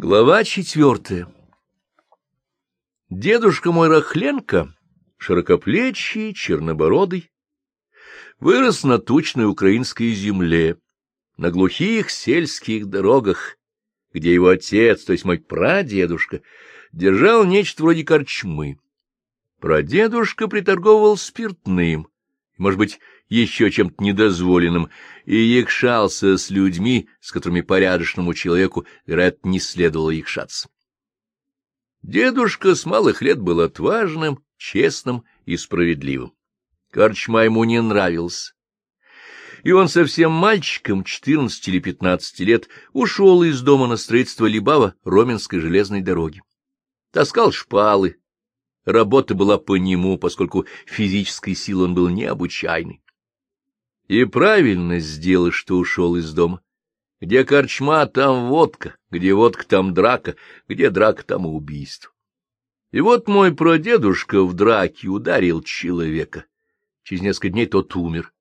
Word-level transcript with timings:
Глава 0.00 0.44
четвертая 0.44 1.26
Дедушка 3.10 3.72
мой 3.72 3.88
Рахленко, 3.88 4.72
широкоплечий, 5.16 6.34
чернобородый, 6.34 7.32
вырос 8.38 8.84
на 8.84 9.00
тучной 9.00 9.46
украинской 9.46 10.12
земле, 10.12 10.78
на 11.36 11.50
глухих 11.50 12.10
сельских 12.10 12.86
дорогах, 12.86 13.56
где 14.12 14.32
его 14.32 14.50
отец, 14.50 15.02
то 15.02 15.10
есть 15.10 15.24
мой 15.24 15.40
прадедушка, 15.40 16.42
держал 16.92 17.44
нечто 17.44 17.82
вроде 17.82 18.04
корчмы. 18.04 18.78
Прадедушка 19.58 20.46
приторговывал 20.46 21.16
спиртным, 21.16 22.06
может 22.58 22.78
быть, 22.78 23.00
еще 23.28 23.70
чем-то 23.70 24.02
недозволенным, 24.02 24.90
и 25.24 25.36
якшался 25.36 26.36
с 26.36 26.50
людьми, 26.50 27.08
с 27.20 27.32
которыми 27.32 27.60
порядочному 27.60 28.34
человеку, 28.34 28.86
вероятно, 29.06 29.48
не 29.48 29.60
следовало 29.60 30.10
якшаться. 30.10 30.68
Дедушка 32.02 32.74
с 32.74 32.84
малых 32.84 33.22
лет 33.22 33.40
был 33.40 33.60
отважным, 33.60 34.42
честным 34.56 35.24
и 35.46 35.56
справедливым. 35.56 36.32
Корчма 36.90 37.44
ему 37.44 37.64
не 37.64 37.80
нравился. 37.80 38.54
И 39.64 39.72
он 39.72 39.88
совсем 39.88 40.30
мальчиком, 40.32 41.04
четырнадцати 41.04 41.70
или 41.70 41.80
пятнадцати 41.80 42.42
лет, 42.42 42.68
ушел 42.92 43.42
из 43.42 43.60
дома 43.60 43.86
на 43.88 43.96
строительство 43.96 44.46
Либава 44.46 44.94
Роменской 45.04 45.60
железной 45.60 46.00
дороги. 46.00 46.42
Таскал 47.12 47.52
шпалы. 47.52 48.16
Работа 48.88 49.34
была 49.34 49.58
по 49.58 49.76
нему, 49.76 50.16
поскольку 50.16 50.64
физической 50.86 51.54
силы 51.54 51.84
он 51.84 51.94
был 51.94 52.08
необычайный. 52.08 53.02
И 54.06 54.24
правильно 54.24 54.98
сделал, 54.98 55.50
что 55.50 55.76
ушел 55.76 56.16
из 56.16 56.32
дома. 56.32 56.62
Где 57.20 57.44
корчма, 57.44 58.06
там 58.06 58.48
водка, 58.48 58.96
где 59.10 59.34
водка, 59.34 59.66
там 59.66 59.92
драка, 59.92 60.36
где 60.68 60.88
драка, 60.88 61.22
там 61.22 61.44
убийство. 61.44 62.10
И 62.90 63.02
вот 63.02 63.28
мой 63.28 63.54
прадедушка 63.54 64.42
в 64.42 64.54
драке 64.54 65.08
ударил 65.08 65.60
человека. 65.60 66.46
Через 67.02 67.20
несколько 67.20 67.50
дней 67.50 67.66
тот 67.66 67.94
умер. 67.94 68.32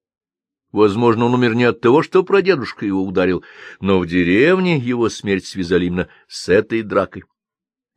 Возможно, 0.71 1.25
он 1.25 1.33
умер 1.33 1.55
не 1.55 1.66
от 1.66 1.81
того, 1.81 2.02
что 2.02 2.23
прадедушка 2.23 2.86
его 2.86 3.03
ударил, 3.03 3.43
но 3.81 3.99
в 3.99 4.08
деревне 4.08 4.77
его 4.77 5.09
смерть 5.09 5.45
связали 5.45 5.88
именно 5.88 6.08
с 6.30 6.47
этой 6.47 6.83
дракой. 6.83 7.25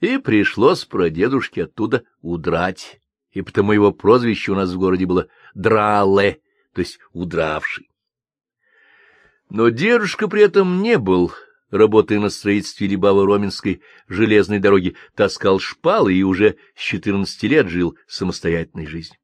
И 0.01 0.19
пришлось 0.19 0.85
прадедушке 0.85 1.65
оттуда 1.65 2.05
удрать, 2.23 3.01
и 3.33 3.43
потому 3.43 3.73
его 3.73 3.93
прозвище 3.93 4.53
у 4.53 4.55
нас 4.55 4.71
в 4.71 4.79
городе 4.79 5.07
было 5.07 5.29
Драле 5.55 6.41
то 6.73 6.81
есть 6.81 6.99
удравший. 7.13 7.91
Но 9.49 9.69
дедушка 9.69 10.29
при 10.29 10.43
этом 10.43 10.83
не 10.83 10.99
был, 10.99 11.33
работая 11.71 12.21
на 12.21 12.31
строительстве 12.31 12.87
Либаво-Роменской 12.87 13.83
железной 14.09 14.61
дороги, 14.61 14.97
таскал 15.17 15.59
шпалы 15.59 16.15
и 16.15 16.23
уже 16.23 16.57
с 16.77 16.81
четырнадцати 16.81 17.47
лет 17.47 17.69
жил 17.69 17.99
самостоятельной 18.07 18.87
жизнью. 18.87 19.19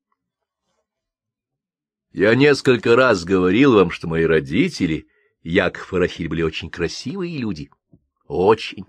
Я 2.12 2.34
несколько 2.34 2.96
раз 2.96 3.24
говорил 3.24 3.74
вам, 3.74 3.90
что 3.90 4.08
мои 4.08 4.24
родители, 4.24 5.06
Яков 5.42 5.92
и 5.92 5.98
Рахиль, 5.98 6.28
были 6.28 6.42
очень 6.42 6.70
красивые 6.70 7.38
люди. 7.38 7.70
Очень. 8.26 8.86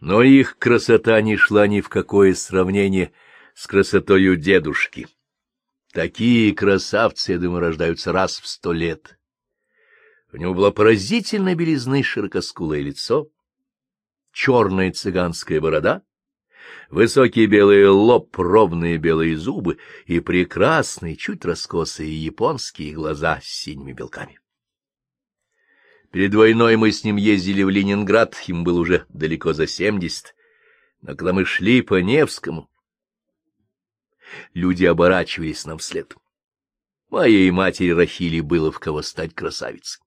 Но 0.00 0.22
их 0.22 0.58
красота 0.58 1.20
не 1.22 1.36
шла 1.36 1.66
ни 1.66 1.80
в 1.80 1.88
какое 1.88 2.34
сравнение 2.34 3.12
с 3.54 3.66
красотою 3.66 4.36
дедушки. 4.36 5.08
Такие 5.92 6.54
красавцы, 6.54 7.32
я 7.32 7.38
думаю, 7.38 7.60
рождаются 7.60 8.12
раз 8.12 8.38
в 8.38 8.46
сто 8.46 8.72
лет. 8.72 9.18
У 10.32 10.36
него 10.36 10.52
была 10.52 10.70
поразительная 10.70 11.54
белизны 11.54 12.02
широкоскулое 12.02 12.82
лицо, 12.82 13.28
черная 14.32 14.92
цыганская 14.92 15.62
борода, 15.62 16.02
высокий 16.90 17.46
белый 17.46 17.88
лоб, 17.88 18.36
ровные 18.36 18.98
белые 18.98 19.38
зубы 19.38 19.78
и 20.04 20.20
прекрасные, 20.20 21.16
чуть 21.16 21.46
раскосые 21.46 22.22
японские 22.22 22.92
глаза 22.92 23.40
с 23.42 23.46
синими 23.46 23.94
белками. 23.94 24.38
Перед 26.16 26.34
войной 26.34 26.76
мы 26.76 26.92
с 26.92 27.04
ним 27.04 27.16
ездили 27.16 27.62
в 27.62 27.68
Ленинград, 27.68 28.34
ему 28.46 28.64
было 28.64 28.80
уже 28.80 29.04
далеко 29.10 29.52
за 29.52 29.66
семьдесят, 29.66 30.34
но 31.02 31.08
когда 31.08 31.34
мы 31.34 31.44
шли 31.44 31.82
по 31.82 32.00
Невскому, 32.00 32.70
Люди 34.54 34.86
оборачивались 34.86 35.66
нам 35.66 35.76
вслед. 35.76 36.16
Моей 37.10 37.50
матери 37.50 37.90
Рахили 37.90 38.40
было 38.40 38.72
в 38.72 38.78
кого 38.78 39.02
стать 39.02 39.34
красавицей. 39.34 40.02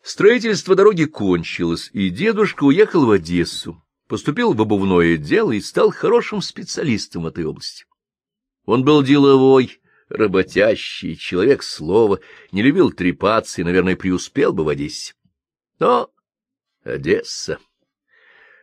Строительство 0.00 0.76
дороги 0.76 1.06
кончилось, 1.06 1.90
и 1.92 2.08
дедушка 2.08 2.62
уехал 2.62 3.06
в 3.06 3.10
Одессу, 3.10 3.82
поступил 4.06 4.52
в 4.52 4.62
обувное 4.62 5.16
дело 5.16 5.50
и 5.50 5.60
стал 5.60 5.90
хорошим 5.90 6.40
специалистом 6.40 7.24
в 7.24 7.26
этой 7.26 7.46
области. 7.46 7.84
Он 8.64 8.84
был 8.84 9.02
деловой, 9.02 9.79
работящий, 10.10 11.16
человек 11.16 11.62
слова, 11.62 12.20
не 12.52 12.62
любил 12.62 12.92
трепаться 12.92 13.60
и, 13.60 13.64
наверное, 13.64 13.96
преуспел 13.96 14.52
бы 14.52 14.64
в 14.64 14.68
Одессе. 14.68 15.14
Но 15.78 16.10
Одесса... 16.84 17.58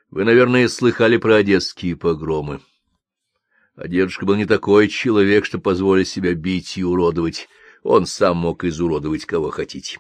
Вы, 0.09 0.23
наверное, 0.23 0.69
слыхали 0.69 1.17
про 1.17 1.35
одесские 1.35 1.97
погромы. 1.97 2.61
А 3.75 3.89
дедушка 3.89 4.25
был 4.25 4.35
не 4.35 4.45
такой 4.45 4.87
человек, 4.87 5.43
что 5.43 5.59
позволить 5.59 6.07
себя 6.07 6.33
бить 6.33 6.77
и 6.77 6.83
уродовать. 6.83 7.49
Он 7.83 8.05
сам 8.05 8.37
мог 8.37 8.63
изуродовать 8.63 9.25
кого 9.25 9.49
хотите. 9.49 9.99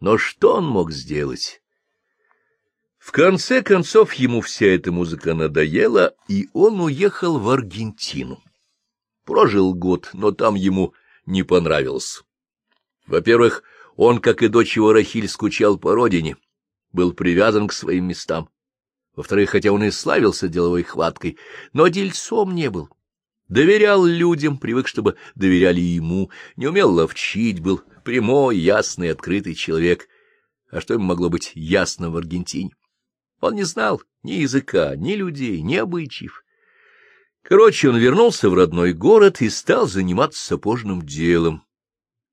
Но 0.00 0.18
что 0.18 0.56
он 0.56 0.66
мог 0.66 0.90
сделать? 0.90 1.62
В 2.98 3.12
конце 3.12 3.62
концов 3.62 4.14
ему 4.14 4.40
вся 4.40 4.66
эта 4.66 4.90
музыка 4.90 5.34
надоела, 5.34 6.12
и 6.26 6.48
он 6.52 6.80
уехал 6.80 7.38
в 7.38 7.48
Аргентину. 7.48 8.42
Прожил 9.30 9.74
год, 9.74 10.10
но 10.12 10.32
там 10.32 10.56
ему 10.56 10.92
не 11.24 11.44
понравилось. 11.44 12.24
Во-первых, 13.06 13.62
он, 13.94 14.18
как 14.18 14.42
и 14.42 14.48
дочь 14.48 14.74
его 14.74 14.92
Рахиль, 14.92 15.28
скучал 15.28 15.78
по 15.78 15.94
родине, 15.94 16.36
был 16.90 17.12
привязан 17.12 17.68
к 17.68 17.72
своим 17.72 18.06
местам. 18.06 18.48
Во-вторых, 19.14 19.50
хотя 19.50 19.70
он 19.70 19.84
и 19.84 19.92
славился 19.92 20.48
деловой 20.48 20.82
хваткой, 20.82 21.38
но 21.72 21.86
дельцом 21.86 22.56
не 22.56 22.70
был. 22.70 22.90
Доверял 23.46 24.04
людям, 24.04 24.58
привык, 24.58 24.88
чтобы 24.88 25.14
доверяли 25.36 25.80
ему, 25.80 26.32
не 26.56 26.66
умел 26.66 26.90
ловчить, 26.92 27.60
был 27.60 27.82
прямой, 28.04 28.58
ясный, 28.58 29.12
открытый 29.12 29.54
человек. 29.54 30.08
А 30.72 30.80
что 30.80 30.94
ему 30.94 31.04
могло 31.04 31.30
быть 31.30 31.52
ясно 31.54 32.10
в 32.10 32.16
Аргентине? 32.16 32.72
Он 33.40 33.54
не 33.54 33.62
знал 33.62 34.02
ни 34.24 34.32
языка, 34.32 34.96
ни 34.96 35.12
людей, 35.12 35.62
ни 35.62 35.76
обычаев. 35.76 36.42
Короче, 37.42 37.88
он 37.88 37.96
вернулся 37.96 38.50
в 38.50 38.54
родной 38.54 38.92
город 38.92 39.40
и 39.40 39.48
стал 39.48 39.86
заниматься 39.86 40.44
сапожным 40.44 41.02
делом, 41.02 41.64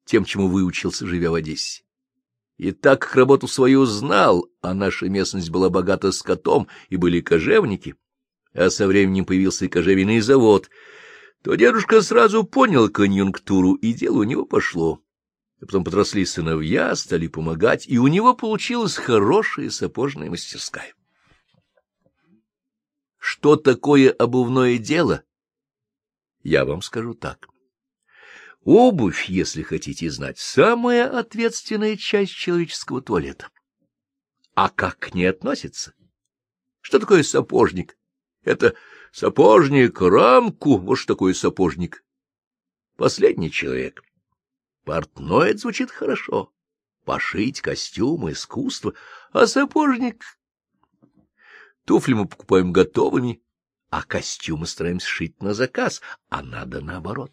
тем, 0.05 0.25
чему 0.25 0.47
выучился, 0.47 1.07
живя 1.07 1.31
в 1.31 1.35
Одессе. 1.35 1.83
И 2.57 2.71
так 2.71 3.01
как 3.01 3.15
работу 3.15 3.47
свою 3.47 3.85
знал, 3.85 4.47
а 4.61 4.73
наша 4.73 5.07
местность 5.09 5.49
была 5.49 5.69
богата 5.69 6.11
скотом, 6.11 6.67
и 6.89 6.97
были 6.97 7.21
кожевники, 7.21 7.95
а 8.53 8.69
со 8.69 8.87
временем 8.87 9.25
появился 9.25 9.65
и 9.65 9.69
кожевенный 9.69 10.19
завод, 10.19 10.69
то 11.43 11.55
дедушка 11.55 12.01
сразу 12.01 12.43
понял 12.43 12.89
конъюнктуру, 12.89 13.73
и 13.75 13.93
дело 13.93 14.19
у 14.19 14.23
него 14.23 14.45
пошло. 14.45 15.01
А 15.61 15.65
потом 15.65 15.83
подросли 15.83 16.25
сыновья, 16.25 16.95
стали 16.95 17.27
помогать, 17.27 17.87
и 17.87 17.99
у 17.99 18.07
него 18.07 18.33
получилась 18.33 18.95
хорошая 18.95 19.69
сапожная 19.69 20.29
мастерская. 20.29 20.93
Что 23.17 23.55
такое 23.55 24.11
обувное 24.11 24.77
дело? 24.77 25.23
Я 26.43 26.65
вам 26.65 26.81
скажу 26.81 27.13
так. 27.13 27.47
Обувь, 28.61 29.29
если 29.29 29.61
хотите 29.61 30.09
знать, 30.09 30.39
самая 30.39 31.09
ответственная 31.09 31.95
часть 31.95 32.33
человеческого 32.33 33.01
туалета. 33.01 33.49
А 34.55 34.69
как 34.69 34.99
к 34.99 35.13
ней 35.13 35.25
относится? 35.25 35.93
Что 36.81 36.99
такое 36.99 37.23
сапожник? 37.23 37.97
Это 38.43 38.75
сапожник, 39.11 40.01
рамку, 40.01 40.77
вот 40.77 40.95
что 40.95 41.13
такое 41.13 41.33
сапожник. 41.33 42.03
Последний 42.95 43.51
человек. 43.51 44.03
Портной 44.83 45.55
звучит 45.57 45.91
хорошо. 45.91 46.53
Пошить 47.05 47.61
костюм, 47.61 48.31
искусство. 48.31 48.93
А 49.31 49.47
сапожник... 49.47 50.23
Туфли 51.87 52.11
мы 52.11 52.27
покупаем 52.27 52.73
готовыми, 52.73 53.41
а 53.89 54.03
костюмы 54.03 54.67
стараемся 54.67 55.07
шить 55.07 55.41
на 55.41 55.53
заказ, 55.53 56.01
а 56.27 56.43
надо 56.43 56.81
наоборот. 56.81 57.31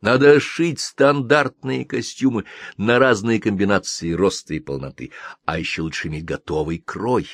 Надо 0.00 0.40
шить 0.40 0.80
стандартные 0.80 1.84
костюмы 1.84 2.46
на 2.78 2.98
разные 2.98 3.38
комбинации 3.38 4.12
роста 4.12 4.54
и 4.54 4.58
полноты, 4.58 5.12
а 5.44 5.58
еще 5.58 5.82
лучше 5.82 6.08
иметь 6.08 6.24
готовый 6.24 6.78
крой, 6.78 7.28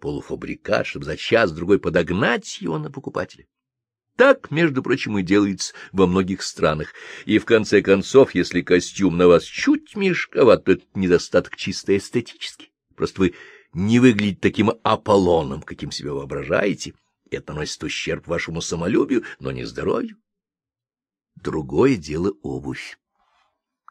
полуфабрикат, 0.00 0.88
чтобы 0.88 1.04
за 1.04 1.16
час-другой 1.16 1.78
подогнать 1.78 2.60
его 2.60 2.76
на 2.76 2.90
покупателя. 2.90 3.46
Так, 4.16 4.50
между 4.50 4.82
прочим, 4.82 5.18
и 5.18 5.22
делается 5.22 5.72
во 5.92 6.08
многих 6.08 6.42
странах. 6.42 6.92
И 7.26 7.38
в 7.38 7.44
конце 7.44 7.80
концов, 7.80 8.34
если 8.34 8.60
костюм 8.60 9.16
на 9.16 9.28
вас 9.28 9.44
чуть 9.44 9.94
мешковат, 9.94 10.64
то 10.64 10.72
это 10.72 10.84
недостаток 10.94 11.54
чисто 11.54 11.96
эстетический. 11.96 12.72
Просто 12.96 13.20
вы 13.20 13.34
не 13.72 14.00
выглядеть 14.00 14.40
таким 14.40 14.72
Аполлоном, 14.82 15.62
каким 15.62 15.92
себя 15.92 16.12
воображаете. 16.12 16.94
Это 17.30 17.52
наносит 17.52 17.82
ущерб 17.84 18.26
вашему 18.26 18.60
самолюбию, 18.60 19.24
но 19.38 19.52
не 19.52 19.64
здоровью. 19.64 20.16
Другое 21.36 21.96
дело 21.96 22.32
обувь. 22.42 22.98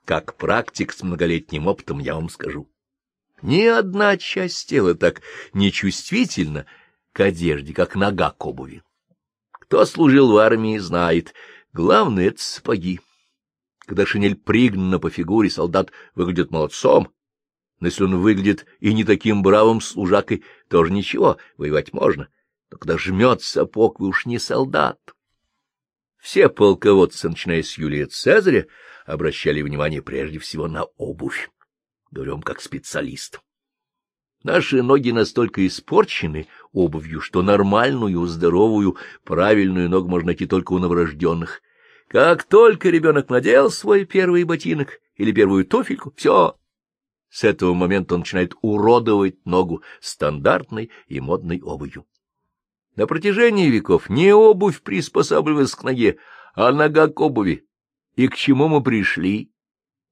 Как 0.05 0.35
практик 0.35 0.91
с 0.91 1.03
многолетним 1.03 1.67
опытом 1.67 1.99
я 1.99 2.15
вам 2.15 2.29
скажу. 2.29 2.69
Ни 3.41 3.63
одна 3.63 4.17
часть 4.17 4.67
тела 4.67 4.95
так 4.95 5.21
нечувствительна 5.53 6.65
к 7.13 7.21
одежде, 7.21 7.73
как 7.73 7.95
нога 7.95 8.31
к 8.31 8.45
обуви. 8.45 8.83
Кто 9.51 9.85
служил 9.85 10.31
в 10.31 10.37
армии, 10.37 10.77
знает, 10.77 11.33
главное— 11.71 12.27
это 12.29 12.41
сапоги. 12.41 12.99
Когда 13.79 14.05
шинель 14.05 14.35
пригнана 14.35 14.99
по 14.99 15.09
фигуре, 15.09 15.49
солдат 15.49 15.91
выглядит 16.15 16.51
молодцом, 16.51 17.13
но 17.79 17.87
если 17.87 18.03
он 18.03 18.17
выглядит 18.17 18.65
и 18.79 18.93
не 18.93 19.03
таким 19.03 19.41
бравым 19.41 19.81
служакой, 19.81 20.43
тоже 20.69 20.91
ничего, 20.91 21.37
воевать 21.57 21.93
можно. 21.93 22.29
Но 22.71 22.77
когда 22.77 22.97
жмет 22.97 23.41
сапог, 23.41 23.99
вы 23.99 24.09
уж 24.09 24.25
не 24.25 24.37
солдат. 24.39 24.99
Все 26.17 26.49
полководцы, 26.49 27.29
начиная 27.29 27.63
с 27.63 27.77
Юлия 27.77 28.05
Цезаря, 28.05 28.67
обращали 29.05 29.61
внимание 29.61 30.01
прежде 30.01 30.39
всего 30.39 30.67
на 30.67 30.83
обувь. 30.97 31.49
Говорю 32.11 32.33
вам 32.33 32.41
как 32.41 32.61
специалист. 32.61 33.39
Наши 34.43 34.81
ноги 34.83 35.11
настолько 35.11 35.65
испорчены 35.65 36.47
обувью, 36.71 37.21
что 37.21 37.41
нормальную, 37.41 38.25
здоровую, 38.25 38.97
правильную 39.23 39.89
ногу 39.89 40.09
можно 40.09 40.27
найти 40.27 40.45
только 40.45 40.73
у 40.73 40.79
новорожденных. 40.79 41.61
Как 42.07 42.43
только 42.43 42.89
ребенок 42.89 43.29
надел 43.29 43.69
свой 43.69 44.05
первый 44.05 44.43
ботинок 44.43 44.99
или 45.15 45.31
первую 45.31 45.65
туфельку, 45.65 46.13
все, 46.15 46.58
с 47.29 47.43
этого 47.43 47.73
момента 47.73 48.15
он 48.15 48.21
начинает 48.21 48.53
уродовать 48.61 49.45
ногу 49.45 49.83
стандартной 50.01 50.91
и 51.07 51.19
модной 51.19 51.61
обувью. 51.61 52.05
На 52.95 53.07
протяжении 53.07 53.69
веков 53.69 54.09
не 54.09 54.33
обувь 54.33 54.81
приспосабливалась 54.81 55.75
к 55.75 55.83
ноге, 55.83 56.17
а 56.55 56.71
нога 56.71 57.07
к 57.07 57.19
обуви. 57.21 57.65
И 58.15 58.27
к 58.27 58.35
чему 58.35 58.67
мы 58.67 58.83
пришли? 58.83 59.51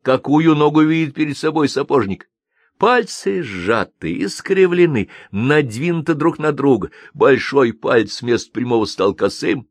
Какую 0.03 0.55
ногу 0.55 0.81
видит 0.81 1.15
перед 1.15 1.37
собой 1.37 1.67
сапожник? 1.67 2.29
Пальцы 2.77 3.41
сжаты, 3.41 4.23
искривлены, 4.23 5.09
надвинуты 5.31 6.13
друг 6.13 6.37
на 6.37 6.51
друга. 6.51 6.91
Большой 7.13 7.73
палец 7.73 8.21
вместо 8.21 8.51
прямого 8.51 8.85
стал 8.85 9.15
косым, 9.15 9.67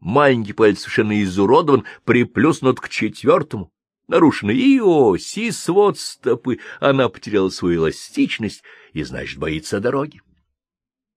маленький 0.00 0.52
палец 0.52 0.80
совершенно 0.80 1.22
изуродован, 1.22 1.84
приплюснут 2.04 2.80
к 2.80 2.88
четвертому. 2.88 3.72
Нарушены 4.08 4.52
и 4.52 4.80
ось, 4.80 5.36
и 5.36 5.50
свод 5.50 5.98
стопы, 5.98 6.58
она 6.80 7.10
потеряла 7.10 7.50
свою 7.50 7.82
эластичность 7.82 8.62
и, 8.94 9.02
значит, 9.02 9.38
боится 9.38 9.80
дороги. 9.80 10.22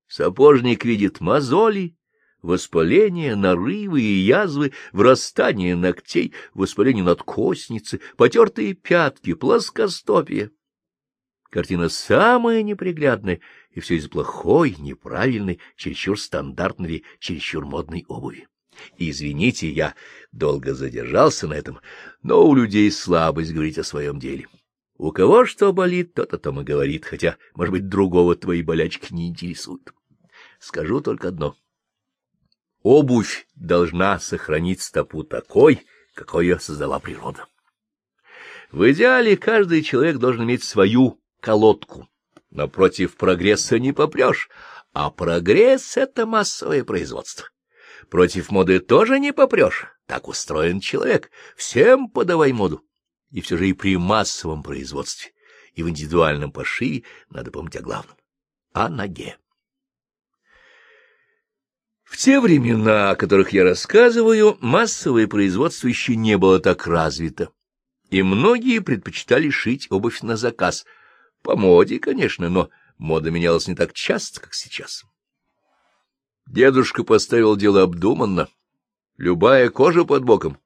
Сапожник 0.07 0.83
видит 0.83 1.21
мозоли, 1.21 1.95
воспаление, 2.41 3.37
нарывы 3.37 4.01
и 4.01 4.19
язвы, 4.19 4.73
врастание 4.91 5.77
ногтей, 5.77 6.33
воспаление 6.53 7.05
надкосницы, 7.05 8.01
потертые 8.17 8.73
пятки, 8.73 9.35
плоскостопие. 9.35 10.51
Картина 11.49 11.87
самая 11.87 12.61
неприглядная, 12.61 13.39
и 13.71 13.79
все 13.79 13.95
из 13.95 14.09
плохой, 14.09 14.75
неправильной, 14.77 15.61
чересчур 15.77 16.19
стандартной, 16.19 17.05
чересчур 17.19 17.65
модной 17.65 18.03
обуви. 18.09 18.49
Извините, 18.97 19.69
я 19.69 19.95
долго 20.31 20.73
задержался 20.73 21.47
на 21.47 21.53
этом, 21.53 21.79
но 22.23 22.45
у 22.47 22.55
людей 22.55 22.91
слабость 22.91 23.53
говорить 23.53 23.77
о 23.77 23.83
своем 23.83 24.19
деле. 24.19 24.47
У 24.97 25.11
кого 25.11 25.45
что 25.45 25.73
болит, 25.73 26.13
тот 26.13 26.33
о 26.33 26.37
том 26.37 26.61
и 26.61 26.63
говорит, 26.63 27.05
хотя, 27.05 27.37
может 27.55 27.71
быть, 27.71 27.89
другого 27.89 28.35
твои 28.35 28.61
болячки 28.61 29.13
не 29.13 29.27
интересуют. 29.27 29.93
Скажу 30.59 31.01
только 31.01 31.29
одно. 31.29 31.55
Обувь 32.83 33.47
должна 33.55 34.19
сохранить 34.19 34.81
стопу 34.81 35.23
такой, 35.23 35.85
какой 36.13 36.45
ее 36.45 36.59
создала 36.59 36.99
природа. 36.99 37.47
В 38.71 38.89
идеале 38.91 39.37
каждый 39.37 39.81
человек 39.81 40.17
должен 40.17 40.43
иметь 40.43 40.63
свою 40.63 41.19
колодку, 41.39 42.07
но 42.49 42.67
против 42.67 43.15
прогресса 43.15 43.79
не 43.79 43.91
попрешь, 43.91 44.49
а 44.93 45.09
прогресс— 45.09 45.97
это 45.97 46.25
массовое 46.25 46.83
производство. 46.83 47.47
Против 48.09 48.51
моды 48.51 48.79
тоже 48.79 49.19
не 49.19 49.31
попрешь. 49.31 49.87
Так 50.05 50.27
устроен 50.27 50.79
человек. 50.79 51.31
Всем 51.55 52.09
подавай 52.09 52.51
моду. 52.51 52.83
И 53.31 53.41
все 53.41 53.57
же 53.57 53.69
и 53.69 53.73
при 53.73 53.97
массовом 53.97 54.61
производстве, 54.61 55.31
и 55.73 55.83
в 55.83 55.89
индивидуальном 55.89 56.51
пошиве 56.51 57.03
надо 57.29 57.49
помнить 57.49 57.77
о 57.77 57.81
главном— 57.81 58.17
о 58.73 58.89
ноге. 58.89 59.37
В 62.03 62.17
те 62.17 62.41
времена, 62.41 63.11
о 63.11 63.15
которых 63.15 63.53
я 63.53 63.63
рассказываю, 63.63 64.57
массовое 64.59 65.27
производство 65.27 65.87
еще 65.87 66.17
не 66.17 66.37
было 66.37 66.59
так 66.59 66.85
развито, 66.85 67.53
и 68.09 68.21
многие 68.21 68.79
предпочитали 68.79 69.49
шить 69.49 69.87
обувь 69.89 70.21
на 70.21 70.35
заказ. 70.35 70.85
По 71.41 71.55
моде, 71.55 71.99
конечно, 71.99 72.49
но 72.49 72.69
мода 72.97 73.31
менялась 73.31 73.69
не 73.69 73.75
так 73.75 73.93
часто, 73.93 74.41
как 74.41 74.53
сейчас. 74.53 75.05
Дедушка 76.47 77.03
поставил 77.03 77.55
дело 77.55 77.83
обдуманно. 77.83 78.49
Любая 79.17 79.69
кожа 79.69 80.03
под 80.03 80.23
боком. 80.23 80.57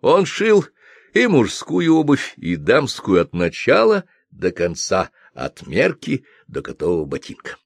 Он 0.00 0.26
шил 0.26 0.64
и 1.12 1.26
мужскую 1.26 1.94
обувь, 1.94 2.34
и 2.36 2.56
дамскую 2.56 3.20
от 3.20 3.32
начала 3.32 4.04
до 4.30 4.52
конца, 4.52 5.10
от 5.32 5.66
мерки 5.66 6.24
до 6.46 6.60
готового 6.60 7.04
ботинка. 7.04 7.56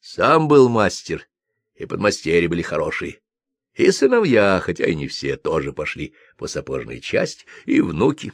Сам 0.00 0.48
был 0.48 0.68
мастер, 0.68 1.26
и 1.74 1.86
подмастерья 1.86 2.48
были 2.48 2.62
хорошие. 2.62 3.20
И 3.74 3.90
сыновья, 3.90 4.60
хотя 4.62 4.86
и 4.86 4.94
не 4.94 5.08
все, 5.08 5.36
тоже 5.36 5.72
пошли 5.72 6.14
по 6.36 6.46
сапожной 6.46 7.00
части, 7.00 7.44
и 7.64 7.80
внуки. 7.80 8.32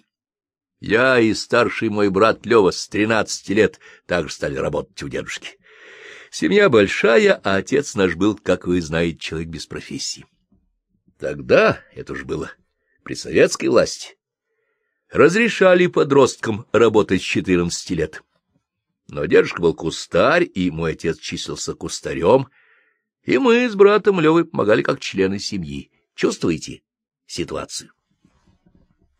Я 0.81 1.19
и 1.19 1.32
старший 1.34 1.88
мой 1.88 2.11
брат 2.11 2.44
Лева 2.44 2.70
с 2.70 2.88
тринадцати 2.88 3.52
лет 3.52 3.81
также 4.06 4.34
стали 4.34 4.56
работать 4.56 5.02
у 5.02 5.08
дедушки. 5.08 5.58
Семья 6.30 6.68
большая, 6.68 7.34
а 7.34 7.56
отец 7.56 7.96
наш 7.96 8.14
был, 8.14 8.36
как 8.36 8.68
вы 8.68 8.80
знаете, 8.80 9.18
человек 9.18 9.48
без 9.48 9.66
профессии. 9.66 10.26
Тогда, 11.18 11.80
это 11.92 12.12
уж 12.12 12.24
было 12.24 12.52
при 13.02 13.14
советской 13.14 13.66
власти, 13.66 14.16
разрешали 15.10 15.88
подросткам 15.88 16.66
работать 16.70 17.20
с 17.20 17.24
четырнадцати 17.24 17.94
лет. 17.94 18.22
Но 19.08 19.26
дедушка 19.26 19.60
был 19.60 19.74
кустарь, 19.74 20.48
и 20.54 20.70
мой 20.70 20.92
отец 20.92 21.18
числился 21.18 21.74
кустарем, 21.74 22.46
и 23.25 23.37
мы 23.38 23.68
с 23.68 23.75
братом 23.75 24.20
Левой 24.20 24.44
помогали 24.44 24.82
как 24.82 25.00
члены 25.00 25.40
семьи. 25.40 25.90
Чувствуете 26.14 26.82
ситуацию? 27.26 27.92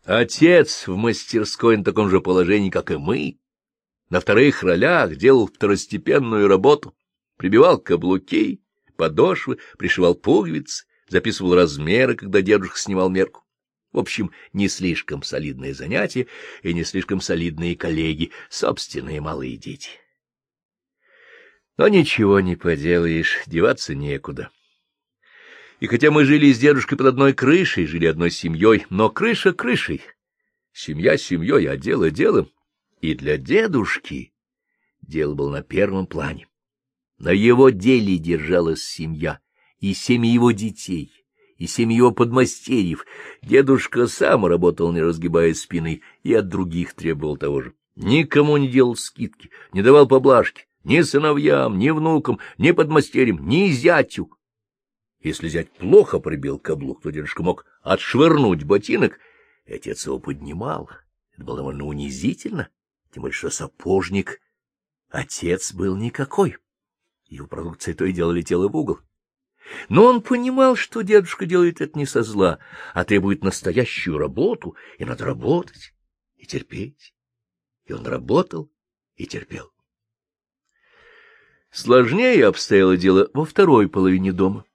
Отец 0.05 0.87
в 0.87 0.95
мастерской 0.95 1.75
на 1.75 1.83
таком 1.83 2.09
же 2.09 2.21
положении, 2.21 2.69
как 2.69 2.89
и 2.89 2.95
мы, 2.95 3.37
на 4.09 4.21
вторых 4.21 4.63
ролях 4.63 5.17
делал 5.17 5.47
второстепенную 5.47 6.47
работу 6.47 6.95
прибивал 7.41 7.79
каблуки, 7.79 8.61
подошвы, 8.97 9.57
пришивал 9.79 10.13
пуговицы, 10.13 10.85
записывал 11.07 11.55
размеры, 11.55 12.15
когда 12.15 12.43
дедушка 12.43 12.77
снимал 12.77 13.09
мерку. 13.09 13.43
В 13.91 13.97
общем, 13.97 14.29
не 14.53 14.67
слишком 14.67 15.23
солидные 15.23 15.73
занятия 15.73 16.27
и 16.61 16.71
не 16.71 16.83
слишком 16.83 17.19
солидные 17.19 17.75
коллеги, 17.75 18.29
собственные 18.51 19.21
малые 19.21 19.57
дети. 19.57 19.89
Но 21.77 21.87
ничего 21.87 22.41
не 22.41 22.55
поделаешь, 22.55 23.39
деваться 23.47 23.95
некуда. 23.95 24.51
И 25.79 25.87
хотя 25.87 26.11
мы 26.11 26.25
жили 26.25 26.53
с 26.53 26.59
дедушкой 26.59 26.95
под 26.95 27.07
одной 27.07 27.33
крышей, 27.33 27.87
жили 27.87 28.05
одной 28.05 28.29
семьей, 28.29 28.85
но 28.91 29.09
крыша 29.09 29.51
крышей, 29.51 30.03
семья 30.73 31.17
семьей, 31.17 31.67
а 31.67 31.75
дело 31.75 32.11
делом. 32.11 32.51
И 32.99 33.15
для 33.15 33.39
дедушки 33.39 34.31
дело 35.01 35.33
было 35.33 35.49
на 35.49 35.63
первом 35.63 36.05
плане. 36.05 36.45
На 37.21 37.29
его 37.29 37.69
деле 37.69 38.17
держалась 38.17 38.83
семья, 38.83 39.41
и 39.79 39.93
семьи 39.93 40.31
его 40.31 40.49
детей, 40.49 41.11
и 41.57 41.67
семьи 41.67 41.95
его 41.95 42.11
подмастерьев. 42.11 43.05
Дедушка 43.43 44.07
сам 44.07 44.47
работал, 44.47 44.91
не 44.91 45.03
разгибая 45.03 45.53
спины, 45.53 46.01
и 46.23 46.33
от 46.33 46.47
других 46.47 46.95
требовал 46.95 47.37
того 47.37 47.61
же. 47.61 47.75
Никому 47.95 48.57
не 48.57 48.67
делал 48.67 48.95
скидки, 48.95 49.51
не 49.71 49.83
давал 49.83 50.07
поблажки, 50.07 50.65
ни 50.83 50.99
сыновьям, 51.01 51.77
ни 51.77 51.91
внукам, 51.91 52.39
ни 52.57 52.71
подмастерьям, 52.71 53.47
ни 53.47 53.69
зятю. 53.69 54.31
Если 55.19 55.47
зять 55.47 55.71
плохо 55.73 56.17
прибил 56.17 56.57
каблук, 56.57 57.03
то 57.03 57.11
дедушка 57.11 57.43
мог 57.43 57.65
отшвырнуть 57.83 58.63
ботинок, 58.63 59.19
и 59.67 59.73
отец 59.73 60.07
его 60.07 60.17
поднимал. 60.17 60.89
Это 61.35 61.43
было 61.43 61.57
довольно 61.57 61.85
унизительно, 61.85 62.69
тем 63.13 63.21
более 63.21 63.35
что 63.35 63.51
сапожник 63.51 64.41
отец 65.11 65.71
был 65.71 65.95
никакой. 65.95 66.57
Его 67.31 67.47
продукция 67.47 67.95
то 67.95 68.03
и 68.03 68.11
дело 68.11 68.33
летела 68.33 68.67
в 68.67 68.75
угол. 68.75 68.99
Но 69.87 70.03
он 70.05 70.21
понимал, 70.21 70.75
что 70.75 71.01
дедушка 71.01 71.45
делает 71.45 71.79
это 71.79 71.97
не 71.97 72.05
со 72.05 72.23
зла, 72.23 72.59
а 72.93 73.05
требует 73.05 73.41
настоящую 73.41 74.17
работу, 74.17 74.75
и 74.97 75.05
надо 75.05 75.23
работать 75.23 75.93
и 76.35 76.45
терпеть. 76.45 77.15
И 77.85 77.93
он 77.93 78.05
работал 78.05 78.69
и 79.15 79.25
терпел. 79.25 79.71
Сложнее 81.71 82.47
обстояло 82.47 82.97
дело 82.97 83.29
во 83.33 83.45
второй 83.45 83.87
половине 83.87 84.33
дома. 84.33 84.65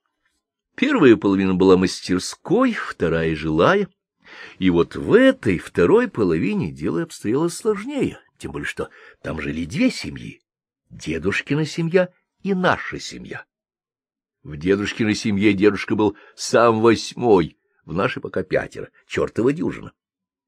Первая 0.76 1.16
половина 1.16 1.54
была 1.54 1.76
мастерской, 1.76 2.72
вторая— 2.72 3.34
жилая. 3.36 3.90
И 4.58 4.70
вот 4.70 4.96
в 4.96 5.12
этой 5.12 5.58
второй 5.58 6.08
половине 6.08 6.72
дело 6.72 7.02
обстояло 7.02 7.48
сложнее, 7.48 8.18
тем 8.38 8.52
более 8.52 8.66
что 8.66 8.88
там 9.20 9.42
жили 9.42 9.66
две 9.66 9.90
семьи— 9.90 10.40
дедушкина 10.90 11.66
семья 11.66 12.08
и 12.46 12.54
наша 12.54 13.00
семья. 13.00 13.44
В 14.44 14.56
дедушкиной 14.56 15.16
семье 15.16 15.52
дедушка 15.52 15.96
был 15.96 16.16
сам 16.36 16.80
восьмой, 16.80 17.58
в 17.84 17.92
нашей 17.92 18.22
пока 18.22 18.44
пятеро, 18.44 18.90
чертова 19.08 19.52
дюжина. 19.52 19.92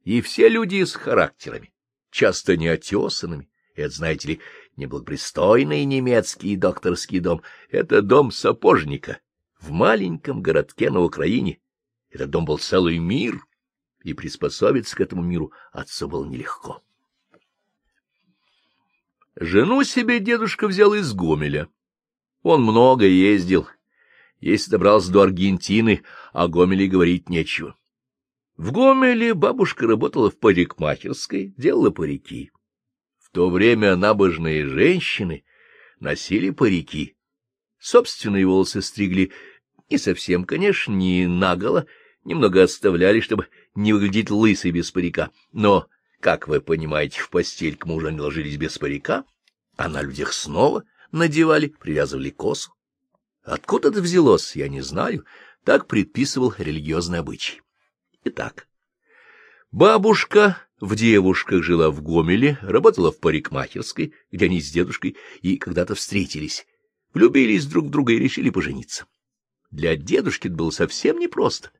И 0.04 0.20
все 0.20 0.48
люди 0.48 0.84
с 0.84 0.94
характерами, 0.94 1.72
часто 2.12 2.56
неотесанными. 2.56 3.50
Это, 3.74 3.92
знаете 3.92 4.28
ли, 4.28 4.40
неблагопристойный 4.76 5.84
немецкий 5.84 6.54
докторский 6.54 7.18
дом. 7.18 7.42
Это 7.68 8.00
дом 8.00 8.30
сапожника 8.30 9.18
в 9.58 9.72
маленьком 9.72 10.40
городке 10.40 10.90
на 10.90 11.00
Украине. 11.00 11.58
Этот 12.10 12.30
дом 12.30 12.44
был 12.44 12.58
целый 12.58 12.98
мир, 12.98 13.44
и 14.04 14.14
приспособиться 14.14 14.94
к 14.94 15.00
этому 15.00 15.24
миру 15.24 15.52
отцу 15.72 16.06
было 16.06 16.24
нелегко. 16.24 16.80
Жену 19.34 19.82
себе 19.82 20.20
дедушка 20.20 20.68
взял 20.68 20.94
из 20.94 21.12
Гомеля. 21.12 21.68
Он 22.48 22.62
много 22.62 23.04
ездил, 23.04 23.68
если 24.40 24.70
добрался 24.70 25.12
до 25.12 25.20
Аргентины, 25.20 26.02
о 26.32 26.48
Гомеле 26.48 26.86
говорить 26.86 27.28
нечего. 27.28 27.76
В 28.56 28.72
Гомеле 28.72 29.34
бабушка 29.34 29.86
работала 29.86 30.30
в 30.30 30.38
парикмахерской, 30.38 31.52
делала 31.58 31.90
парики. 31.90 32.50
В 33.18 33.28
то 33.32 33.50
время 33.50 33.96
набожные 33.96 34.66
женщины 34.66 35.44
носили 36.00 36.48
парики. 36.48 37.18
Собственные 37.78 38.46
волосы 38.46 38.80
стригли 38.80 39.30
не 39.90 39.98
совсем, 39.98 40.44
конечно, 40.44 40.92
не 40.92 41.26
наголо, 41.26 41.84
немного 42.24 42.62
оставляли, 42.62 43.20
чтобы 43.20 43.48
не 43.74 43.92
выглядеть 43.92 44.30
лысой 44.30 44.70
без 44.70 44.90
парика. 44.90 45.32
Но, 45.52 45.86
как 46.18 46.48
вы 46.48 46.62
понимаете, 46.62 47.20
в 47.20 47.28
постель 47.28 47.76
к 47.76 47.84
мужу 47.84 48.06
они 48.06 48.20
ложились 48.20 48.56
без 48.56 48.78
парика, 48.78 49.26
а 49.76 49.90
на 49.90 50.00
людях 50.00 50.32
снова 50.32 50.84
надевали, 51.12 51.68
привязывали 51.68 52.30
косу. 52.30 52.72
Откуда 53.42 53.88
это 53.88 54.00
взялось, 54.00 54.56
я 54.56 54.68
не 54.68 54.80
знаю, 54.80 55.24
так 55.64 55.86
предписывал 55.86 56.54
религиозный 56.58 57.20
обычай. 57.20 57.62
Итак, 58.24 58.68
бабушка 59.70 60.58
в 60.80 60.94
девушках 60.94 61.62
жила 61.62 61.90
в 61.90 62.02
Гомеле, 62.02 62.58
работала 62.62 63.10
в 63.10 63.18
парикмахерской, 63.20 64.14
где 64.30 64.46
они 64.46 64.60
с 64.60 64.70
дедушкой 64.70 65.16
и 65.40 65.56
когда-то 65.56 65.94
встретились, 65.94 66.66
влюбились 67.14 67.66
друг 67.66 67.86
в 67.86 67.90
друга 67.90 68.12
и 68.12 68.18
решили 68.18 68.50
пожениться. 68.50 69.06
Для 69.70 69.96
дедушки 69.96 70.48
это 70.48 70.56
было 70.56 70.70
совсем 70.70 71.18
непросто. 71.18 71.70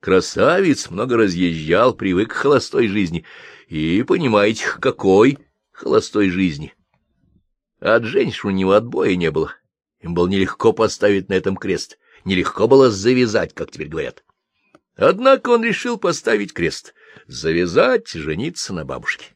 Красавец 0.00 0.90
много 0.90 1.16
разъезжал, 1.16 1.94
привык 1.94 2.30
к 2.30 2.36
холостой 2.36 2.86
жизни. 2.88 3.24
И 3.68 4.04
понимаете, 4.06 4.66
какой 4.80 5.38
холостой 5.72 6.30
жизни. 6.30 6.74
От 7.80 8.04
женщин 8.04 8.48
у 8.48 8.52
него 8.52 8.72
отбоя 8.72 9.16
не 9.16 9.30
было. 9.30 9.54
Им 10.00 10.14
было 10.14 10.28
нелегко 10.28 10.72
поставить 10.72 11.28
на 11.28 11.34
этом 11.34 11.56
крест, 11.56 11.98
нелегко 12.24 12.68
было 12.68 12.90
завязать, 12.90 13.54
как 13.54 13.70
теперь 13.70 13.88
говорят. 13.88 14.24
Однако 14.96 15.50
он 15.50 15.64
решил 15.64 15.98
поставить 15.98 16.54
крест, 16.54 16.94
завязать, 17.26 18.08
жениться 18.08 18.72
на 18.72 18.84
бабушке. 18.84 19.34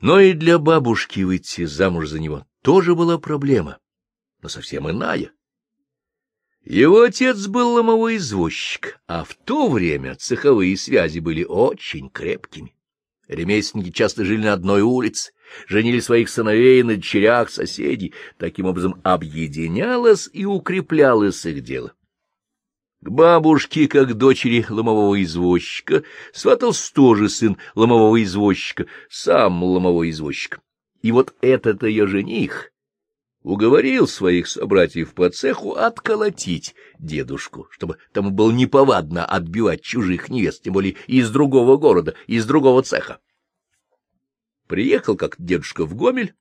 Но 0.00 0.20
и 0.20 0.32
для 0.32 0.58
бабушки 0.58 1.20
выйти 1.20 1.64
замуж 1.64 2.08
за 2.08 2.20
него 2.20 2.46
тоже 2.62 2.94
была 2.94 3.18
проблема, 3.18 3.78
но 4.40 4.48
совсем 4.48 4.88
иная. 4.88 5.32
Его 6.64 7.02
отец 7.02 7.46
был 7.46 7.72
ломовой 7.72 8.16
извозчик, 8.16 9.00
а 9.06 9.24
в 9.24 9.34
то 9.34 9.68
время 9.68 10.14
цеховые 10.14 10.76
связи 10.76 11.18
были 11.18 11.42
очень 11.44 12.10
крепкими. 12.10 12.74
Ремесленники 13.30 13.92
часто 13.92 14.24
жили 14.24 14.42
на 14.42 14.54
одной 14.54 14.82
улице, 14.82 15.30
женили 15.68 16.00
своих 16.00 16.28
сыновей 16.28 16.82
на 16.82 16.96
дочерях 16.96 17.48
соседей, 17.48 18.12
таким 18.38 18.66
образом 18.66 19.00
объединялось 19.04 20.28
и 20.32 20.44
укреплялось 20.44 21.46
их 21.46 21.62
дело. 21.62 21.92
К 23.00 23.08
бабушке, 23.08 23.86
как 23.86 24.14
дочери 24.14 24.66
ломового 24.68 25.22
извозчика, 25.22 26.02
сватался 26.32 26.92
тоже 26.92 27.28
сын 27.28 27.56
ломового 27.76 28.20
извозчика, 28.20 28.86
сам 29.08 29.62
ломовой 29.62 30.10
извозчик. 30.10 30.58
И 31.00 31.12
вот 31.12 31.32
этот 31.40 31.84
ее 31.84 32.08
жених 32.08 32.69
уговорил 33.42 34.06
своих 34.06 34.46
собратьев 34.46 35.14
по 35.14 35.30
цеху 35.30 35.72
отколотить 35.72 36.74
дедушку, 36.98 37.68
чтобы 37.70 37.96
тому 38.12 38.30
было 38.30 38.50
неповадно 38.50 39.24
отбивать 39.24 39.82
чужих 39.82 40.28
невест, 40.28 40.62
тем 40.62 40.74
более 40.74 40.96
из 41.06 41.30
другого 41.30 41.76
города, 41.76 42.14
из 42.26 42.46
другого 42.46 42.82
цеха. 42.82 43.18
Приехал 44.66 45.16
как 45.16 45.36
дедушка 45.38 45.84
в 45.84 45.94
Гомель, 45.94 46.34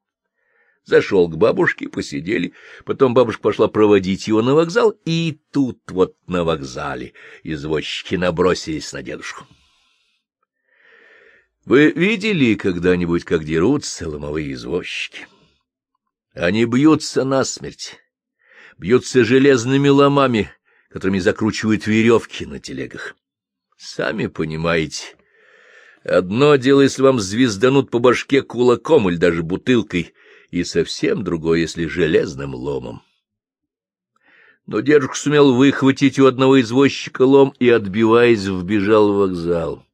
зашел 0.84 1.28
к 1.30 1.38
бабушке, 1.38 1.88
посидели, 1.88 2.54
потом 2.86 3.14
бабушка 3.14 3.42
пошла 3.42 3.68
проводить 3.68 4.28
его 4.28 4.42
на 4.42 4.54
вокзал, 4.54 4.94
и 5.06 5.40
тут 5.52 5.80
вот 5.90 6.16
на 6.28 6.44
вокзале 6.44 7.14
извозчики 7.44 8.16
набросились 8.16 8.92
на 8.94 9.02
дедушку. 9.02 9.46
Вы 11.66 11.92
видели 11.92 12.56
когда-нибудь, 12.56 13.24
как 13.24 13.44
дерутся 13.44 14.10
ломовые 14.10 14.54
извозчики? 14.54 15.28
Они 16.40 16.64
бьются 16.64 17.26
насмерть, 17.26 17.98
бьются 18.78 19.26
железными 19.26 19.90
ломами, 19.90 20.50
которыми 20.90 21.20
закручивают 21.20 21.86
веревки 21.86 22.46
на 22.46 22.62
телегах. 22.62 23.18
Сами 23.76 24.28
понимаете, 24.28 25.18
одно 26.06 26.56
дело, 26.56 26.80
если 26.80 27.02
вам 27.02 27.20
звезданут 27.20 27.92
по 27.92 28.00
башке 28.00 28.42
кулаком 28.42 29.10
или 29.10 29.18
даже 29.18 29.44
бутылкой, 29.44 30.14
и 30.50 30.64
совсем 30.64 31.26
другое, 31.26 31.60
если 31.60 31.88
железным 31.88 32.56
ломом. 32.56 33.04
Но 34.66 34.80
дедушка 34.80 35.18
сумел 35.18 35.54
выхватить 35.54 36.20
у 36.20 36.26
одного 36.26 36.62
извозчика 36.62 37.24
лом 37.24 37.54
и, 37.60 37.68
отбиваясь, 37.68 38.46
вбежал 38.46 39.12
в 39.12 39.18
вокзал. 39.18 39.86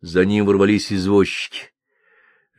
За 0.00 0.24
ним 0.24 0.46
ворвались 0.46 0.90
извозчики. 0.90 1.71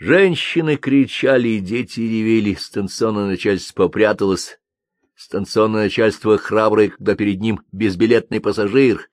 Женщины 0.06 0.76
кричали, 0.76 1.60
дети 1.60 2.02
ревели, 2.02 2.56
станционное 2.56 3.26
начальство 3.26 3.84
попряталось. 3.86 4.60
Станционное 5.16 5.84
начальство 5.84 6.38
храброе, 6.38 6.90
когда 6.90 7.16
перед 7.16 7.40
ним 7.40 7.62
безбилетный 7.72 8.42
пассажир, 8.42 9.08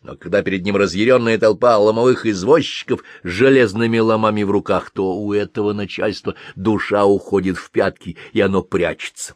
но 0.00 0.14
когда 0.14 0.42
перед 0.42 0.64
ним 0.64 0.76
разъяренная 0.76 1.38
толпа 1.38 1.76
ломовых 1.76 2.24
извозчиков 2.24 3.02
с 3.24 3.28
железными 3.28 3.98
ломами 3.98 4.44
в 4.44 4.52
руках, 4.52 4.92
то 4.92 5.16
у 5.16 5.32
этого 5.32 5.72
начальства 5.72 6.36
душа 6.54 7.04
уходит 7.04 7.58
в 7.58 7.72
пятки, 7.72 8.16
и 8.32 8.40
оно 8.40 8.62
прячется. 8.62 9.34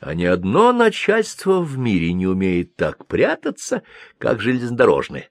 А 0.00 0.12
ни 0.14 0.24
одно 0.24 0.72
начальство 0.72 1.60
в 1.60 1.78
мире 1.78 2.12
не 2.14 2.26
умеет 2.26 2.74
так 2.74 3.06
прятаться, 3.06 3.84
как 4.18 4.40
железнодорожное. 4.40 5.30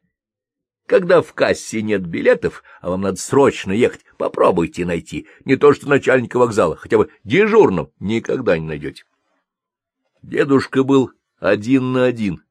Когда 0.86 1.22
в 1.22 1.34
кассе 1.34 1.82
нет 1.82 2.06
билетов, 2.06 2.64
а 2.82 2.90
вам 2.90 3.02
надо 3.02 3.18
срочно 3.18 3.72
ехать, 3.72 4.02
попробуйте 4.18 4.86
найти. 4.86 5.28
Не 5.46 5.56
то 5.56 5.74
что 5.74 5.88
начальника 5.88 6.38
вокзала, 6.38 6.76
хотя 6.76 6.98
бы 6.98 7.10
дежурным 7.24 7.92
никогда 8.00 8.58
не 8.58 8.68
найдете. 8.68 9.06
Дедушка 10.22 10.84
был 10.84 11.12
один 11.40 11.94
на 11.94 12.06
один, 12.06 12.44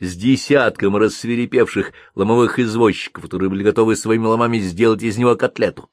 с 0.00 0.16
десятком 0.16 0.96
рассверепевших 0.96 1.92
ломовых 2.14 2.58
извозчиков, 2.58 3.24
которые 3.24 3.48
были 3.48 3.62
готовы 3.62 3.96
своими 3.96 4.26
ломами 4.26 4.58
сделать 4.58 5.02
из 5.02 5.16
него 5.16 5.36
котлету. 5.36 5.88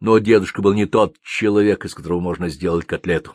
Но 0.00 0.18
дедушка 0.18 0.60
был 0.60 0.74
не 0.74 0.84
тот 0.84 1.16
человек, 1.22 1.86
из 1.86 1.94
которого 1.94 2.20
можно 2.20 2.50
сделать 2.50 2.86
котлету. 2.86 3.34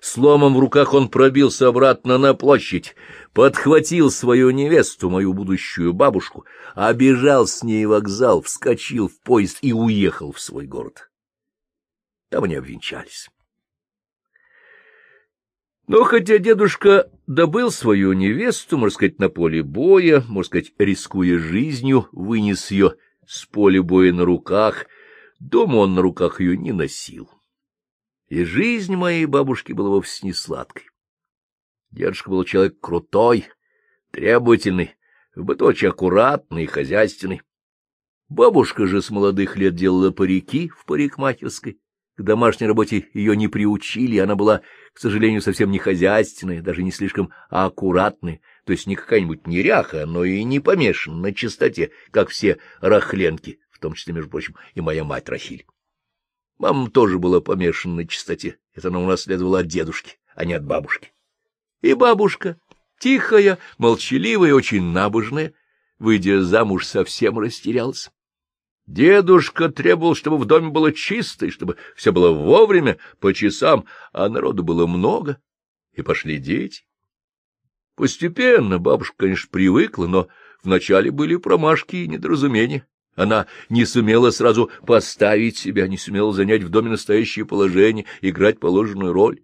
Сломом 0.00 0.54
в 0.54 0.58
руках 0.58 0.94
он 0.94 1.08
пробился 1.08 1.68
обратно 1.68 2.18
на 2.18 2.34
площадь, 2.34 2.94
подхватил 3.32 4.10
свою 4.10 4.50
невесту, 4.50 5.10
мою 5.10 5.32
будущую 5.32 5.92
бабушку, 5.92 6.44
обежал 6.74 7.46
с 7.46 7.62
ней 7.62 7.86
вокзал, 7.86 8.42
вскочил 8.42 9.08
в 9.08 9.20
поезд 9.20 9.58
и 9.62 9.72
уехал 9.72 10.32
в 10.32 10.40
свой 10.40 10.66
город. 10.66 11.10
Там 12.28 12.44
они 12.44 12.56
обвенчались. 12.56 13.28
Но 15.86 16.02
хотя 16.02 16.38
дедушка 16.38 17.10
добыл 17.28 17.70
свою 17.70 18.12
невесту, 18.12 18.76
можно 18.76 18.94
сказать, 18.94 19.20
на 19.20 19.28
поле 19.28 19.62
боя, 19.62 20.24
можно 20.28 20.48
сказать, 20.48 20.72
рискуя 20.78 21.38
жизнью, 21.38 22.08
вынес 22.10 22.70
ее 22.72 22.96
с 23.26 23.46
поля 23.46 23.82
боя 23.82 24.12
на 24.12 24.24
руках, 24.24 24.86
дома 25.38 25.76
он 25.76 25.94
на 25.94 26.02
руках 26.02 26.40
ее 26.40 26.56
не 26.56 26.72
носил 26.72 27.30
и 28.28 28.44
жизнь 28.44 28.94
моей 28.94 29.26
бабушки 29.26 29.72
была 29.72 29.90
вовсе 29.90 30.26
не 30.26 30.32
сладкой. 30.32 30.88
Дедушка 31.90 32.30
был 32.30 32.44
человек 32.44 32.80
крутой, 32.80 33.46
требовательный, 34.10 34.96
в 35.34 35.44
быту 35.44 35.66
очень 35.66 35.88
аккуратный 35.88 36.64
и 36.64 36.66
хозяйственный. 36.66 37.42
Бабушка 38.28 38.86
же 38.86 39.00
с 39.02 39.10
молодых 39.10 39.56
лет 39.56 39.74
делала 39.74 40.10
парики 40.10 40.68
в 40.68 40.84
парикмахерской, 40.84 41.78
К 42.16 42.22
домашней 42.22 42.66
работе 42.66 43.08
ее 43.12 43.36
не 43.36 43.46
приучили, 43.46 44.18
она 44.18 44.34
была, 44.34 44.62
к 44.94 44.98
сожалению, 44.98 45.42
совсем 45.42 45.70
не 45.70 45.78
хозяйственная, 45.78 46.62
даже 46.62 46.82
не 46.82 46.90
слишком 46.90 47.30
аккуратная, 47.50 48.40
то 48.64 48.72
есть 48.72 48.86
не 48.86 48.96
какая-нибудь 48.96 49.46
неряха, 49.46 50.06
но 50.06 50.24
и 50.24 50.42
не 50.42 50.58
помешана 50.58 51.18
на 51.18 51.34
чистоте, 51.34 51.92
как 52.10 52.30
все 52.30 52.58
рахленки, 52.80 53.60
в 53.70 53.78
том 53.78 53.92
числе, 53.92 54.14
между 54.14 54.30
прочим, 54.30 54.56
и 54.74 54.80
моя 54.80 55.04
мать 55.04 55.28
Рахиль. 55.28 55.66
Мама 56.58 56.90
тоже 56.90 57.18
была 57.18 57.40
помешана 57.40 57.96
на 57.96 58.06
чистоте, 58.06 58.58
это 58.74 58.88
она 58.88 59.00
унаследовала 59.00 59.60
от 59.60 59.66
дедушки, 59.66 60.18
а 60.34 60.44
не 60.44 60.54
от 60.54 60.64
бабушки. 60.64 61.12
И 61.82 61.92
бабушка, 61.92 62.58
тихая, 62.98 63.58
молчаливая, 63.78 64.54
очень 64.54 64.82
набожная, 64.82 65.52
выйдя 65.98 66.42
замуж, 66.42 66.86
совсем 66.86 67.38
растерялась. 67.38 68.10
Дедушка 68.86 69.68
требовал, 69.68 70.14
чтобы 70.14 70.38
в 70.38 70.44
доме 70.44 70.68
было 70.68 70.92
чисто, 70.92 71.46
и 71.46 71.50
чтобы 71.50 71.76
все 71.94 72.12
было 72.12 72.30
вовремя, 72.30 72.98
по 73.18 73.34
часам, 73.34 73.84
а 74.12 74.28
народу 74.28 74.62
было 74.62 74.86
много, 74.86 75.40
и 75.92 76.02
пошли 76.02 76.38
дети. 76.38 76.84
Постепенно 77.96 78.78
бабушка, 78.78 79.16
конечно, 79.18 79.48
привыкла, 79.50 80.06
но 80.06 80.28
вначале 80.62 81.10
были 81.10 81.36
промашки 81.36 81.96
и 81.96 82.08
недоразумения. 82.08 82.86
Она 83.16 83.46
не 83.70 83.86
сумела 83.86 84.30
сразу 84.30 84.70
поставить 84.86 85.56
себя, 85.56 85.88
не 85.88 85.96
сумела 85.96 86.32
занять 86.32 86.62
в 86.62 86.68
доме 86.68 86.90
настоящее 86.90 87.46
положение, 87.46 88.04
играть 88.20 88.60
положенную 88.60 89.12
роль. 89.12 89.42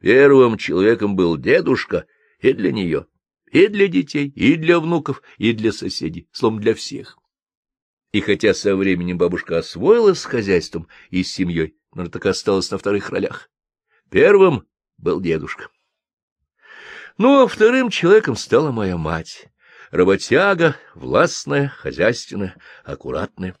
Первым 0.00 0.56
человеком 0.56 1.16
был 1.16 1.36
дедушка 1.36 2.06
и 2.38 2.52
для 2.52 2.72
нее, 2.72 3.06
и 3.50 3.66
для 3.66 3.88
детей, 3.88 4.28
и 4.28 4.54
для 4.54 4.78
внуков, 4.78 5.22
и 5.36 5.52
для 5.52 5.72
соседей, 5.72 6.28
словом, 6.30 6.60
для 6.60 6.72
всех. 6.72 7.18
И 8.12 8.20
хотя 8.20 8.54
со 8.54 8.76
временем 8.76 9.18
бабушка 9.18 9.58
освоилась 9.58 10.20
с 10.20 10.24
хозяйством 10.24 10.88
и 11.10 11.24
с 11.24 11.32
семьей, 11.32 11.76
но 11.92 12.06
так 12.06 12.24
осталась 12.26 12.70
на 12.70 12.78
вторых 12.78 13.10
ролях. 13.10 13.50
Первым 14.08 14.66
был 14.98 15.20
дедушка. 15.20 15.68
Ну, 17.18 17.42
а 17.42 17.48
вторым 17.48 17.90
человеком 17.90 18.36
стала 18.36 18.70
моя 18.70 18.96
мать. 18.96 19.48
Работяга, 19.90 20.76
властная, 20.94 21.68
хозяйственная, 21.68 22.56
аккуратная. 22.84 23.56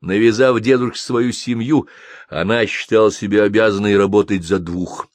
Навязав 0.00 0.58
дедушке 0.60 0.98
свою 0.98 1.32
семью, 1.32 1.88
она 2.28 2.66
считала 2.66 3.12
себя 3.12 3.42
обязанной 3.42 3.96
работать 3.96 4.44
за 4.44 4.58
двух. 4.58 5.08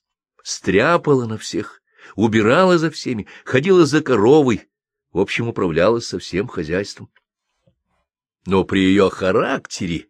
Стряпала 0.44 1.26
на 1.26 1.38
всех, 1.38 1.82
убирала 2.16 2.78
за 2.78 2.92
всеми, 2.92 3.28
ходила 3.46 3.86
за 3.86 4.02
коровой, 4.02 4.68
в 5.12 5.20
общем, 5.20 5.48
управлялась 5.48 6.08
со 6.08 6.20
всем 6.20 6.48
хозяйством. 6.48 7.10
Но 8.46 8.64
при 8.64 8.82
ее 8.82 9.10
характере 9.10 10.08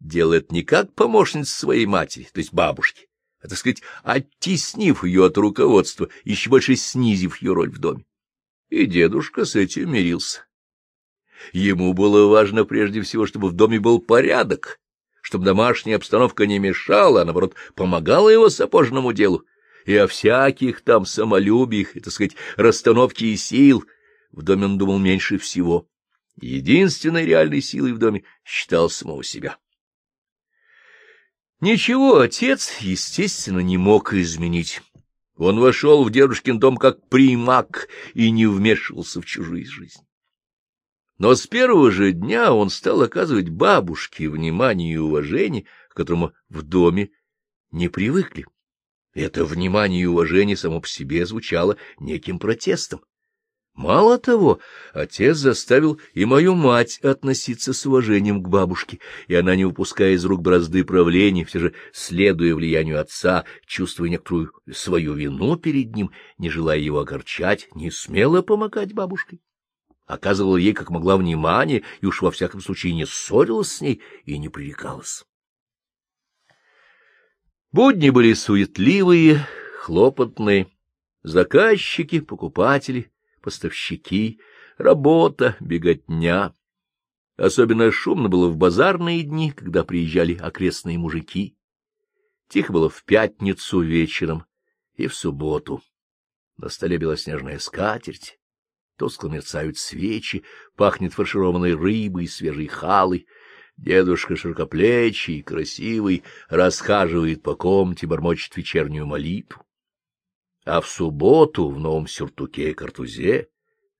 делает 0.00 0.50
не 0.50 0.62
как 0.62 0.94
помощница 0.94 1.52
своей 1.52 1.86
матери, 1.86 2.26
то 2.32 2.40
есть 2.40 2.52
бабушки, 2.52 3.08
а, 3.40 3.48
так 3.48 3.58
сказать, 3.58 3.82
оттеснив 4.02 5.04
ее 5.04 5.26
от 5.26 5.36
руководства, 5.36 6.08
еще 6.24 6.50
больше 6.50 6.74
снизив 6.76 7.40
ее 7.42 7.52
роль 7.52 7.70
в 7.70 7.78
доме. 7.78 8.06
И 8.74 8.86
дедушка 8.86 9.44
с 9.44 9.54
этим 9.54 9.92
мирился. 9.92 10.46
Ему 11.52 11.92
было 11.94 12.26
важно 12.26 12.64
прежде 12.64 13.02
всего, 13.02 13.24
чтобы 13.24 13.50
в 13.50 13.52
доме 13.52 13.78
был 13.78 14.00
порядок, 14.00 14.80
чтобы 15.22 15.44
домашняя 15.44 15.94
обстановка 15.94 16.44
не 16.44 16.58
мешала, 16.58 17.22
а, 17.22 17.24
наоборот, 17.24 17.54
помогала 17.76 18.30
его 18.30 18.50
сапожному 18.50 19.12
делу, 19.12 19.44
и 19.86 19.94
о 19.94 20.08
всяких 20.08 20.80
там 20.80 21.06
самолюбиях, 21.06 21.94
и, 21.94 22.00
так 22.00 22.12
сказать, 22.12 22.34
расстановке 22.56 23.36
сил 23.36 23.84
в 24.32 24.42
доме 24.42 24.64
он 24.64 24.76
думал 24.76 24.98
меньше 24.98 25.38
всего. 25.38 25.88
Единственной 26.40 27.24
реальной 27.24 27.60
силой 27.60 27.92
в 27.92 27.98
доме 27.98 28.24
считал 28.44 28.90
самого 28.90 29.22
себя. 29.22 29.56
Ничего 31.60 32.18
отец, 32.18 32.72
естественно, 32.80 33.60
не 33.60 33.76
мог 33.76 34.14
изменить. 34.14 34.82
Он 35.36 35.58
вошел 35.58 36.04
в 36.04 36.10
дедушкин 36.10 36.58
дом 36.58 36.76
как 36.76 37.08
примак 37.08 37.88
и 38.14 38.30
не 38.30 38.46
вмешивался 38.46 39.20
в 39.20 39.26
чужую 39.26 39.66
жизнь. 39.66 40.00
Но 41.18 41.34
с 41.34 41.46
первого 41.46 41.90
же 41.90 42.12
дня 42.12 42.52
он 42.52 42.70
стал 42.70 43.02
оказывать 43.02 43.48
бабушке 43.48 44.28
внимание 44.28 44.94
и 44.94 44.98
уважение, 44.98 45.64
к 45.88 45.94
которому 45.94 46.32
в 46.48 46.62
доме 46.62 47.10
не 47.70 47.88
привыкли. 47.88 48.46
Это 49.12 49.44
внимание 49.44 50.02
и 50.02 50.06
уважение 50.06 50.56
само 50.56 50.80
по 50.80 50.88
себе 50.88 51.24
звучало 51.24 51.76
неким 51.98 52.38
протестом. 52.38 53.02
Мало 53.74 54.18
того, 54.18 54.60
отец 54.92 55.36
заставил 55.38 56.00
и 56.12 56.24
мою 56.24 56.54
мать 56.54 57.00
относиться 57.00 57.72
с 57.72 57.84
уважением 57.84 58.40
к 58.40 58.48
бабушке, 58.48 59.00
и 59.26 59.34
она, 59.34 59.56
не 59.56 59.64
выпуская 59.64 60.12
из 60.12 60.24
рук 60.24 60.42
бразды 60.42 60.84
правления, 60.84 61.44
все 61.44 61.58
же, 61.58 61.74
следуя 61.92 62.54
влиянию 62.54 63.00
отца, 63.00 63.44
чувствуя 63.66 64.08
некоторую 64.08 64.52
свою 64.72 65.14
вину 65.14 65.56
перед 65.56 65.96
ним, 65.96 66.12
не 66.38 66.50
желая 66.50 66.78
его 66.78 67.00
огорчать, 67.00 67.68
не 67.74 67.90
смела 67.90 68.42
помогать 68.42 68.92
бабушке. 68.92 69.40
Оказывала 70.06 70.56
ей, 70.56 70.72
как 70.72 70.90
могла, 70.90 71.16
внимание, 71.16 71.82
и 72.00 72.06
уж 72.06 72.22
во 72.22 72.30
всяком 72.30 72.60
случае 72.60 72.94
не 72.94 73.06
ссорилась 73.06 73.72
с 73.72 73.80
ней 73.80 74.00
и 74.24 74.38
не 74.38 74.48
пререкалась. 74.48 75.24
Будни 77.72 78.10
были 78.10 78.34
суетливые, 78.34 79.44
хлопотные, 79.80 80.68
заказчики, 81.24 82.20
покупатели— 82.20 83.10
поставщики, 83.44 84.40
работа, 84.78 85.56
беготня. 85.60 86.54
Особенно 87.36 87.92
шумно 87.92 88.28
было 88.28 88.48
в 88.48 88.56
базарные 88.56 89.22
дни, 89.22 89.52
когда 89.52 89.84
приезжали 89.84 90.34
окрестные 90.34 90.98
мужики. 90.98 91.56
Тихо 92.48 92.72
было 92.72 92.88
в 92.88 93.04
пятницу 93.04 93.80
вечером 93.80 94.46
и 94.94 95.08
в 95.08 95.14
субботу. 95.14 95.82
На 96.56 96.70
столе 96.70 96.96
белоснежная 96.96 97.58
скатерть, 97.58 98.38
тускло 98.96 99.28
мерцают 99.28 99.76
свечи, 99.76 100.44
пахнет 100.76 101.12
фаршированной 101.12 101.74
рыбой 101.74 102.24
и 102.24 102.28
свежей 102.28 102.68
халой. 102.68 103.26
Дедушка 103.76 104.36
широкоплечий, 104.36 105.42
красивый, 105.42 106.22
расхаживает 106.48 107.42
по 107.42 107.56
комнате, 107.56 108.06
бормочет 108.06 108.56
вечернюю 108.56 109.04
молитву 109.04 109.63
а 110.64 110.80
в 110.80 110.88
субботу 110.88 111.68
в 111.68 111.78
новом 111.78 112.06
сюртуке 112.06 112.70
и 112.70 112.74
картузе, 112.74 113.48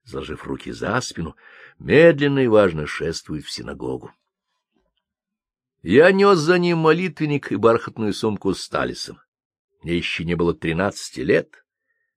сложив 0.03 0.45
руки 0.45 0.71
за 0.71 0.99
спину, 1.01 1.35
медленно 1.79 2.39
и 2.39 2.47
важно 2.47 2.87
шествует 2.87 3.45
в 3.45 3.51
синагогу. 3.51 4.11
Я 5.81 6.11
нес 6.11 6.39
за 6.39 6.57
ним 6.57 6.79
молитвенник 6.79 7.51
и 7.51 7.55
бархатную 7.55 8.13
сумку 8.13 8.53
с 8.53 8.67
талисом. 8.67 9.19
Мне 9.83 9.95
еще 9.95 10.25
не 10.25 10.35
было 10.35 10.55
тринадцати 10.55 11.19
лет, 11.19 11.63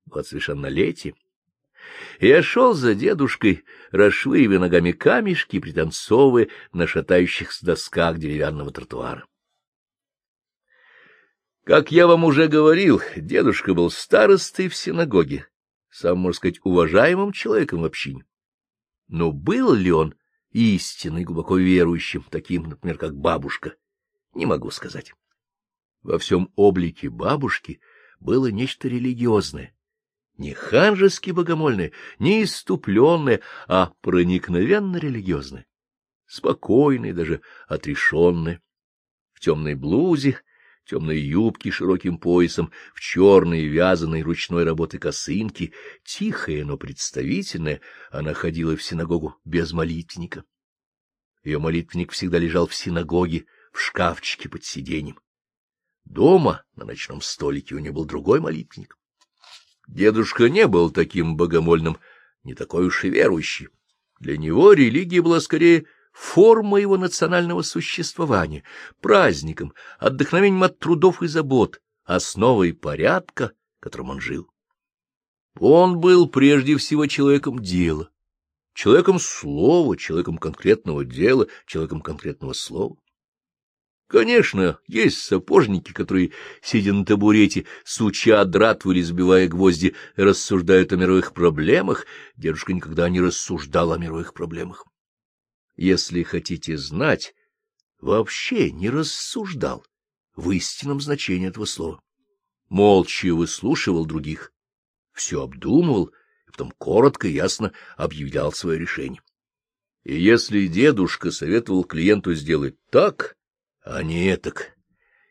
год 0.06 0.26
совершеннолетия. 0.26 1.14
Я 2.18 2.42
шел 2.42 2.72
за 2.72 2.94
дедушкой, 2.94 3.64
расшвыривая 3.90 4.58
ногами 4.58 4.92
камешки, 4.92 5.58
пританцовывая 5.58 6.48
на 6.72 6.86
шатающихся 6.86 7.64
досках 7.64 8.18
деревянного 8.18 8.70
тротуара. 8.70 9.26
Как 11.68 11.92
я 11.92 12.06
вам 12.06 12.24
уже 12.24 12.48
говорил, 12.48 13.02
дедушка 13.14 13.74
был 13.74 13.90
старостой 13.90 14.68
в 14.68 14.74
синагоге, 14.74 15.46
самым, 15.90 16.20
можно 16.20 16.36
сказать, 16.38 16.60
уважаемым 16.64 17.32
человеком 17.32 17.82
в 17.82 17.84
общине. 17.84 18.24
Но 19.06 19.32
был 19.32 19.74
ли 19.74 19.92
он 19.92 20.14
истинный, 20.50 21.24
глубоко 21.24 21.58
верующим, 21.58 22.24
таким, 22.30 22.62
например, 22.62 22.96
как 22.96 23.14
бабушка, 23.14 23.74
не 24.32 24.46
могу 24.46 24.70
сказать. 24.70 25.12
Во 26.00 26.18
всем 26.18 26.50
облике 26.56 27.10
бабушки 27.10 27.82
было 28.18 28.46
нечто 28.46 28.88
религиозное, 28.88 29.76
не 30.38 30.54
ханжески 30.54 31.32
богомольное, 31.32 31.92
не 32.18 32.44
иступленное, 32.44 33.42
а 33.66 33.92
проникновенно 34.00 34.96
религиозное, 34.96 35.66
спокойное, 36.24 37.12
даже 37.12 37.42
отрешенное. 37.66 38.62
В 39.34 39.40
темной 39.40 39.74
блузе, 39.74 40.40
темной 40.88 41.20
юбки 41.20 41.70
широким 41.70 42.18
поясом, 42.18 42.72
в 42.94 43.00
черной 43.00 43.64
вязаной 43.66 44.22
ручной 44.22 44.64
работы 44.64 44.98
косынки, 44.98 45.74
тихая, 46.02 46.64
но 46.64 46.78
представительная, 46.78 47.80
она 48.10 48.32
ходила 48.32 48.74
в 48.76 48.82
синагогу 48.82 49.36
без 49.44 49.72
молитвенника. 49.72 50.44
Ее 51.44 51.58
молитвенник 51.58 52.12
всегда 52.12 52.38
лежал 52.38 52.66
в 52.66 52.74
синагоге, 52.74 53.44
в 53.72 53.80
шкафчике 53.80 54.48
под 54.48 54.64
сиденьем. 54.64 55.20
Дома, 56.04 56.64
на 56.74 56.86
ночном 56.86 57.20
столике, 57.20 57.74
у 57.74 57.78
нее 57.78 57.92
был 57.92 58.06
другой 58.06 58.40
молитвенник. 58.40 58.96
Дедушка 59.86 60.48
не 60.48 60.66
был 60.66 60.90
таким 60.90 61.36
богомольным, 61.36 61.98
не 62.44 62.54
такой 62.54 62.86
уж 62.86 63.04
и 63.04 63.10
верующий. 63.10 63.68
Для 64.20 64.38
него 64.38 64.72
религия 64.72 65.20
была 65.20 65.40
скорее 65.40 65.84
форма 66.12 66.78
его 66.78 66.96
национального 66.96 67.62
существования, 67.62 68.64
праздником, 69.00 69.72
отдохновением 69.98 70.62
от 70.62 70.78
трудов 70.78 71.22
и 71.22 71.26
забот, 71.26 71.80
основой 72.04 72.72
порядка, 72.72 73.52
которым 73.80 74.10
он 74.10 74.20
жил. 74.20 74.48
Он 75.58 75.98
был 75.98 76.28
прежде 76.28 76.76
всего 76.76 77.06
человеком 77.06 77.58
дела, 77.58 78.10
человеком 78.74 79.18
слова, 79.18 79.96
человеком 79.96 80.38
конкретного 80.38 81.04
дела, 81.04 81.46
человеком 81.66 82.00
конкретного 82.00 82.52
слова. 82.52 82.96
Конечно, 84.08 84.78
есть 84.86 85.18
сапожники, 85.18 85.92
которые, 85.92 86.32
сидя 86.62 86.94
на 86.94 87.04
табурете, 87.04 87.66
суча 87.84 88.42
дратву 88.46 88.92
или 88.92 89.02
сбивая 89.02 89.48
гвозди, 89.48 89.94
рассуждают 90.16 90.94
о 90.94 90.96
мировых 90.96 91.34
проблемах. 91.34 92.06
Дедушка 92.34 92.72
никогда 92.72 93.10
не 93.10 93.20
рассуждал 93.20 93.92
о 93.92 93.98
мировых 93.98 94.32
проблемах. 94.32 94.86
Если 95.78 96.24
хотите 96.24 96.76
знать, 96.76 97.36
вообще 98.00 98.72
не 98.72 98.90
рассуждал 98.90 99.86
в 100.34 100.50
истинном 100.50 101.00
значении 101.00 101.46
этого 101.46 101.66
слова. 101.66 102.02
Молча 102.68 103.32
выслушивал 103.32 104.04
других, 104.04 104.52
все 105.12 105.40
обдумывал, 105.40 106.08
и 106.48 106.50
потом 106.50 106.72
коротко 106.72 107.28
и 107.28 107.32
ясно 107.32 107.72
объявлял 107.96 108.50
свое 108.50 108.76
решение. 108.76 109.22
И 110.02 110.20
если 110.20 110.66
дедушка 110.66 111.30
советовал 111.30 111.84
клиенту 111.84 112.34
сделать 112.34 112.74
так, 112.90 113.36
а 113.80 114.02
не 114.02 114.26
этак, 114.26 114.76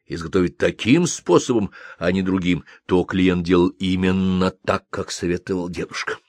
изготовить 0.06 0.58
таким 0.58 1.08
способом, 1.08 1.72
а 1.98 2.10
не 2.14 2.22
другим, 2.22 2.64
то 2.86 3.04
клиент 3.04 3.44
делал 3.44 3.68
именно 3.68 4.52
так, 4.52 4.90
как 4.90 5.12
советовал 5.12 5.68
дедушка. 5.68 6.20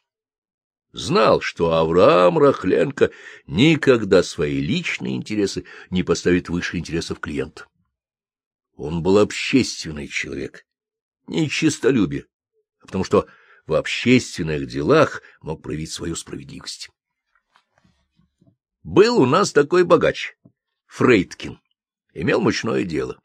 Знал, 0.92 1.40
что 1.40 1.74
Авраам 1.74 2.38
Рахленко 2.38 3.10
никогда 3.46 4.22
свои 4.22 4.60
личные 4.60 5.16
интересы 5.16 5.64
не 5.90 6.02
поставит 6.02 6.48
выше 6.48 6.78
интересов 6.78 7.20
клиента. 7.20 7.66
Он 8.74 9.02
был 9.02 9.18
общественный 9.18 10.08
человек, 10.08 10.64
не 11.26 11.50
чистолюбие, 11.50 12.26
а 12.80 12.86
потому 12.86 13.04
что 13.04 13.26
в 13.66 13.74
общественных 13.74 14.66
делах 14.66 15.22
мог 15.42 15.62
проявить 15.62 15.92
свою 15.92 16.16
справедливость. 16.16 16.90
Был 18.82 19.18
у 19.18 19.26
нас 19.26 19.52
такой 19.52 19.84
богач, 19.84 20.36
Фрейдкин 20.86 21.60
имел 22.14 22.40
мучное 22.40 22.84
дело. 22.84 23.20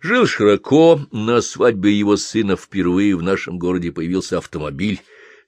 Жил 0.00 0.26
широко, 0.26 1.00
на 1.12 1.40
свадьбе 1.40 1.96
его 1.96 2.16
сына 2.16 2.56
впервые 2.56 3.16
в 3.16 3.22
нашем 3.22 3.58
городе 3.58 3.92
появился 3.92 4.38
автомобиль, 4.38 5.00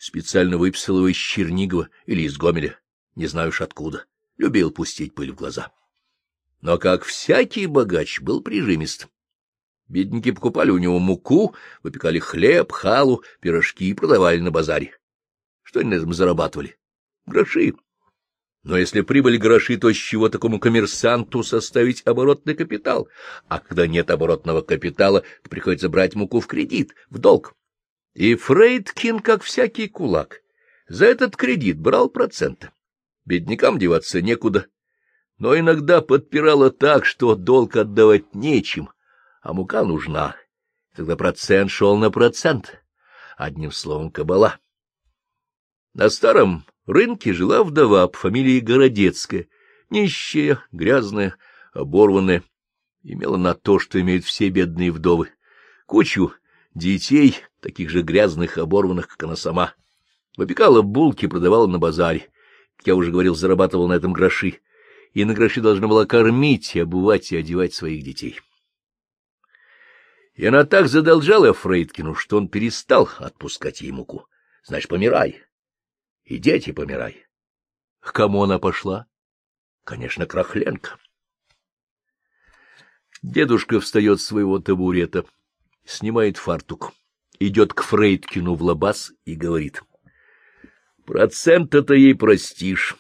специально 0.05 0.59
выписал 0.59 0.99
его 0.99 1.09
из 1.09 1.17
Чернигова 1.17 1.89
или 2.05 2.23
из 2.23 2.37
Гомеля, 2.37 2.79
не 3.15 3.27
знаю 3.27 3.49
уж 3.49 3.63
откуда, 3.63 4.05
любил 4.37 4.71
пустить 4.71 5.15
пыль 5.15 5.33
в 5.33 5.35
глаза. 5.35 5.73
Но, 6.61 6.77
как 6.77 7.05
всякий 7.05 7.67
богач, 7.67 8.21
был 8.21 8.43
прижимист. 8.43 9.09
Бедники 9.89 10.31
покупали 10.31 10.71
у 10.71 10.77
него 10.77 10.99
муку, 10.99 11.55
выпекали 11.83 12.19
хлеб, 12.19 12.71
халу, 12.73 13.23
пирожки 13.41 13.89
и 13.89 13.95
продавали 13.95 14.41
на 14.41 14.51
базаре. 14.51 14.95
Что 15.63 15.81
они 15.81 15.91
на 15.91 15.95
этом 15.95 16.13
зарабатывали? 16.13 16.77
Гроши. 17.25 17.73
Но 18.63 18.77
если 18.77 19.01
прибыль 19.01 19.39
гроши, 19.39 19.79
то 19.79 19.91
с 19.91 19.97
чего 19.97 20.29
такому 20.29 20.61
коммерсанту 20.61 21.43
составить 21.43 22.07
оборотный 22.07 22.55
капитал? 22.55 23.09
А 23.49 23.59
когда 23.59 23.87
нет 23.87 24.11
оборотного 24.11 24.61
капитала, 24.61 25.23
то 25.43 25.49
приходится 25.49 25.89
брать 25.89 26.15
муку 26.15 26.41
в 26.41 26.47
кредит, 26.47 26.95
в 27.09 27.17
долг. 27.17 27.55
И 28.15 28.37
Фрейдкин, 28.37 29.19
как 29.19 29.43
всякий 29.43 29.89
кулак, 29.89 30.43
за 30.87 31.07
этот 31.07 31.37
кредит 31.37 31.81
брал 31.81 32.09
проценты. 32.09 32.71
Беднякам 33.25 33.79
деваться 33.79 34.23
некуда. 34.23 34.67
Но 35.39 35.59
иногда 35.59 36.01
подпирало 36.01 36.71
так, 36.71 37.05
что 37.05 37.35
долг 37.35 37.75
отдавать 37.75 38.35
нечем, 38.35 38.91
а 39.43 39.53
мука 39.53 39.83
нужна. 39.83 40.37
Тогда 40.95 41.17
процент 41.17 41.73
шел 41.73 41.97
на 41.97 42.11
процент. 42.11 42.81
Одним 43.37 43.73
словом, 43.73 44.13
кабала. 44.13 44.59
На 45.93 46.09
старом 46.09 46.65
рынке 46.87 47.33
жила 47.33 47.65
вдова 47.65 48.07
по 48.07 48.17
фамилии 48.17 48.61
Городецкая, 48.61 49.49
нищая, 49.91 50.61
грязная, 50.71 51.37
оборванная. 51.73 52.45
Имела 53.03 53.37
на 53.37 53.55
то, 53.55 53.81
что 53.81 54.01
имеют 54.01 54.25
все 54.25 54.51
бедные 54.51 54.93
вдовы. 54.93 55.33
Кучу 55.87 56.33
детей, 56.75 57.37
таких 57.61 57.91
же 57.91 58.03
грязных, 58.03 58.59
оборванных, 58.59 59.09
как 59.09 59.23
она 59.23 59.37
сама. 59.37 59.75
Выпекала 60.37 60.83
булки, 60.83 61.27
продавала 61.27 61.67
на 61.67 61.79
базаре. 61.79 62.31
Как 62.77 62.89
я 62.89 62.97
уже 62.97 63.11
говорил, 63.11 63.35
зарабатывала 63.35 63.89
на 63.89 63.93
этом 63.95 64.13
гроши. 64.13 64.61
И 65.13 65.25
на 65.25 65.35
гроши 65.35 65.61
должна 65.61 65.87
была 65.87 66.07
кормить, 66.07 66.77
обувать 66.77 67.31
и 67.31 67.37
одевать 67.37 67.73
своих 67.73 68.03
детей. 68.03 68.41
И 70.35 70.45
она 70.45 70.65
так 70.65 70.89
задолжала 70.89 71.53
Фрейдкину, 71.55 72.17
что 72.17 72.37
он 72.37 72.49
перестал 72.49 73.09
отпускать 73.19 73.81
ей 73.81 73.93
муку. 73.93 74.27
Значит, 74.65 74.89
помирай. 74.89 75.43
И 76.25 76.39
дети 76.39 76.73
помирай. 76.73 77.27
К 78.01 78.13
кому 78.13 78.43
она 78.43 78.59
пошла? 78.59 79.07
Конечно, 79.85 80.27
к 80.27 80.35
Рахленко. 80.35 80.99
Дедушка 83.23 83.79
встает 83.81 84.21
с 84.21 84.27
своего 84.27 84.59
табурета, 84.59 85.25
снимает 85.85 86.37
фартук, 86.37 86.93
идет 87.39 87.73
к 87.73 87.83
Фрейдкину 87.83 88.55
в 88.55 88.63
лабаз 88.63 89.13
и 89.25 89.35
говорит.— 89.35 89.83
Процент-то 91.07 91.93
ей 91.93 92.15
простишь. 92.15 92.97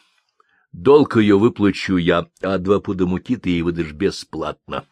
Долг 0.72 1.16
ее 1.16 1.38
выплачу 1.38 1.96
я, 1.96 2.28
а 2.42 2.58
два 2.58 2.80
пуда 2.80 3.06
муки 3.06 3.36
ты 3.36 3.50
ей 3.50 3.62
выдашь 3.62 3.92
бесплатно. 3.92 4.86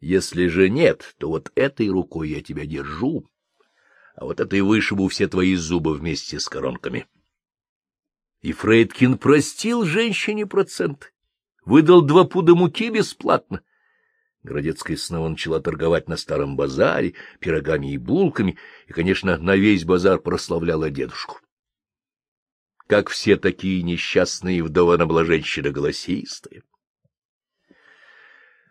Если 0.00 0.46
же 0.46 0.68
нет, 0.68 1.14
то 1.18 1.28
вот 1.28 1.50
этой 1.56 1.88
рукой 1.88 2.30
я 2.30 2.42
тебя 2.42 2.64
держу, 2.64 3.28
а 4.14 4.24
вот 4.24 4.38
этой 4.38 4.60
вышибу 4.60 5.08
все 5.08 5.26
твои 5.26 5.56
зубы 5.56 5.94
вместе 5.94 6.38
с 6.38 6.48
коронками. 6.48 7.06
И 8.40 8.52
Фрейдкин 8.52 9.18
простил 9.18 9.84
женщине 9.84 10.46
процент, 10.46 11.12
выдал 11.64 12.02
два 12.02 12.24
пуда 12.24 12.54
муки 12.54 12.90
бесплатно. 12.90 13.62
Городецкая 14.42 14.96
снова 14.96 15.28
начала 15.28 15.60
торговать 15.60 16.08
на 16.08 16.16
старом 16.16 16.56
базаре 16.56 17.14
пирогами 17.38 17.92
и 17.92 17.98
булками, 17.98 18.58
и, 18.86 18.92
конечно, 18.92 19.38
на 19.38 19.54
весь 19.54 19.84
базар 19.84 20.18
прославляла 20.18 20.90
дедушку. 20.90 21.38
Как 22.88 23.08
все 23.08 23.36
такие 23.36 23.82
несчастные 23.82 24.62
вдовы, 24.64 24.94
она 24.94 25.06
была 25.06 25.24
женщина 25.24 25.70
голосистая. 25.70 26.62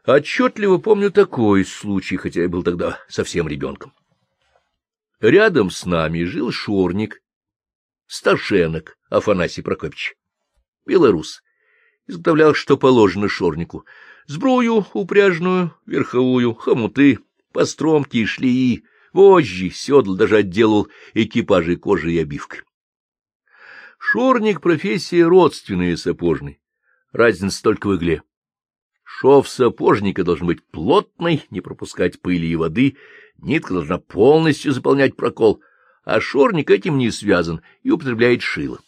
Отчетливо 0.06 0.78
помню 0.78 1.12
такой 1.12 1.64
случай, 1.64 2.18
хотя 2.18 2.42
я 2.42 2.50
был 2.50 2.64
тогда 2.64 3.00
совсем 3.08 3.48
ребенком. 3.48 3.94
Рядом 5.20 5.70
с 5.70 5.86
нами 5.86 6.24
жил 6.24 6.52
шорник, 6.52 7.22
Сташенок 8.08 8.98
Афанасий 9.10 9.62
Прокопьевич, 9.62 10.16
белорус, 10.86 11.44
изготовлял, 12.08 12.54
что 12.54 12.78
положено 12.78 13.30
шорнику, 13.30 13.86
сбрую 14.32 14.86
упряжную, 14.94 15.76
верховую, 15.86 16.54
хомуты, 16.54 17.20
постромки 17.52 18.18
и 18.18 18.26
шлии, 18.26 18.86
вожжи, 19.12 19.70
седла, 19.70 20.16
даже 20.16 20.38
отделал 20.38 20.88
экипажи 21.14 21.76
кожей 21.76 22.16
и 22.16 22.20
обивкой. 22.20 22.62
Шорник— 24.00 24.62
профессия 24.62 25.26
родственная 25.26 25.98
сапожной, 25.98 26.62
разница 27.12 27.62
только 27.62 27.88
в 27.88 27.98
игле. 27.98 28.24
Шов 29.04 29.50
сапожника 29.50 30.24
должен 30.24 30.48
быть 30.48 30.66
плотный, 30.66 31.44
не 31.50 31.60
пропускать 31.60 32.22
пыли 32.22 32.48
и 32.48 32.56
воды, 32.56 32.96
нитка 33.38 33.74
должна 33.74 33.98
полностью 33.98 34.72
заполнять 34.72 35.18
прокол, 35.18 35.62
а 36.06 36.22
шорник 36.22 36.72
этим 36.72 36.98
не 36.98 37.12
связан 37.12 37.62
и 37.84 37.92
употребляет 37.92 38.42
шило. 38.42 38.80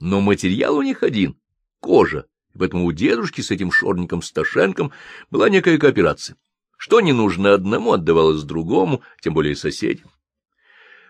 Но 0.00 0.22
материал 0.22 0.76
у 0.76 0.82
них 0.82 1.02
один— 1.02 1.38
кожа, 1.80 2.26
и 2.56 2.58
поэтому 2.58 2.86
у 2.86 2.92
дедушки 2.92 3.42
с 3.42 3.50
этим 3.50 3.70
шорником 3.70 4.22
Сташенком 4.22 4.90
была 5.30 5.50
некая 5.50 5.76
кооперация. 5.76 6.36
Что 6.78 7.02
не 7.02 7.12
нужно 7.12 7.52
одному, 7.52 7.92
отдавалось 7.92 8.42
другому, 8.44 9.02
тем 9.20 9.34
более 9.34 9.54
соседям. 9.54 10.10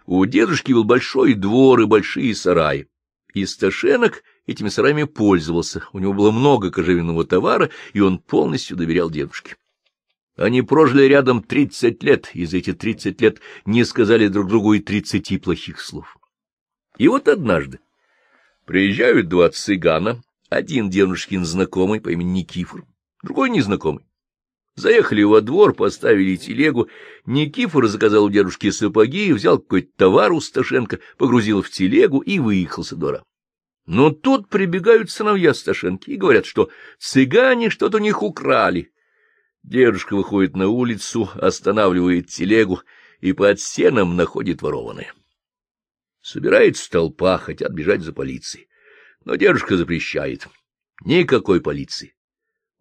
У 0.07 0.25
дедушки 0.27 0.73
был 0.73 0.83
большой 0.83 1.35
двор 1.35 1.81
и 1.81 1.87
большие 1.87 2.35
сараи, 2.35 2.89
и 3.33 3.47
Сташенок— 3.47 4.25
этими 4.47 4.69
сараями 4.69 5.05
пользовался, 5.05 5.85
у 5.93 6.01
него 6.01 6.15
было 6.15 6.33
много 6.33 6.73
кожевенного 6.73 7.25
товара, 7.25 7.71
и 7.93 8.01
он 8.01 8.19
полностью 8.19 8.77
доверял 8.77 9.09
дедушке. 9.09 9.57
Они 10.37 10.63
прожили 10.63 11.05
рядом 11.05 11.43
тридцать 11.43 12.03
лет, 12.03 12.31
и 12.35 12.45
за 12.45 12.59
эти 12.59 12.73
тридцать 12.73 13.21
лет 13.21 13.41
не 13.65 13.85
сказали 13.85 14.29
друг 14.29 14.49
другу 14.49 14.75
и 14.75 14.81
тридцати 14.81 15.39
плохих 15.39 15.81
слов. 15.81 16.17
И 16.99 17.09
вот 17.09 17.29
однажды 17.29 17.79
приезжают 18.65 19.29
два 19.29 19.49
цыгана, 19.49 20.23
один 20.49 20.91
дедушкин 20.91 21.45
знакомый 21.45 22.01
по 22.01 22.11
имени 22.11 22.41
Никифор, 22.41 22.85
другой 23.23 23.51
незнакомый. 23.51 24.05
Заехали 24.77 25.23
во 25.23 25.41
двор, 25.41 25.75
поставили 25.75 26.37
телегу. 26.37 26.89
Никифор 27.25 27.89
заказал 27.89 28.25
у 28.25 28.31
дедушки 28.31 28.71
сапоги, 28.71 29.33
взял 29.33 29.59
какой-то 29.59 29.89
товар 29.97 30.33
у 30.33 30.41
Сташенко, 30.41 31.01
погрузил 31.17 31.63
в 31.63 31.71
телегу 31.71 32.21
и 32.21 32.39
выехал 32.39 32.85
со 32.85 32.95
двора. 32.95 33.23
Но 33.87 34.11
тут 34.11 34.49
прибегают 34.49 35.11
сыновья 35.11 35.55
Сташенки 35.55 36.11
и 36.11 36.17
говорят, 36.17 36.45
что 36.45 36.71
цыгане 36.99 37.71
что-то 37.71 37.97
у 37.97 38.01
них 38.01 38.23
украли. 38.23 38.93
Дедушка 39.63 40.15
выходит 40.15 40.57
на 40.57 40.69
улицу, 40.69 41.31
останавливает 41.35 42.29
телегу 42.29 42.83
и 43.21 43.33
под 43.33 43.61
сеном 43.61 44.15
находит 44.15 44.61
ворованное. 44.61 45.13
Собирается 46.21 46.91
толпа, 46.91 47.39
хотят 47.39 47.73
бежать 47.73 48.03
за 48.03 48.13
полицией. 48.13 48.69
Но 49.27 49.35
дедушка 49.35 49.77
запрещает. 49.77 50.47
Никакой 51.05 51.61
полиции. 51.61 52.15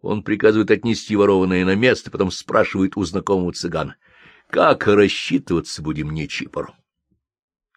Он 0.00 0.22
приказывает 0.22 0.70
отнести 0.70 1.16
ворованное 1.16 1.64
на 1.64 1.74
место, 1.74 2.12
потом 2.12 2.30
спрашивает 2.30 2.96
у 2.96 3.02
знакомого 3.02 3.52
цыгана, 3.52 3.96
как 4.48 4.86
рассчитываться 4.86 5.82
будем 5.82 6.12
Нечипору. 6.12 6.72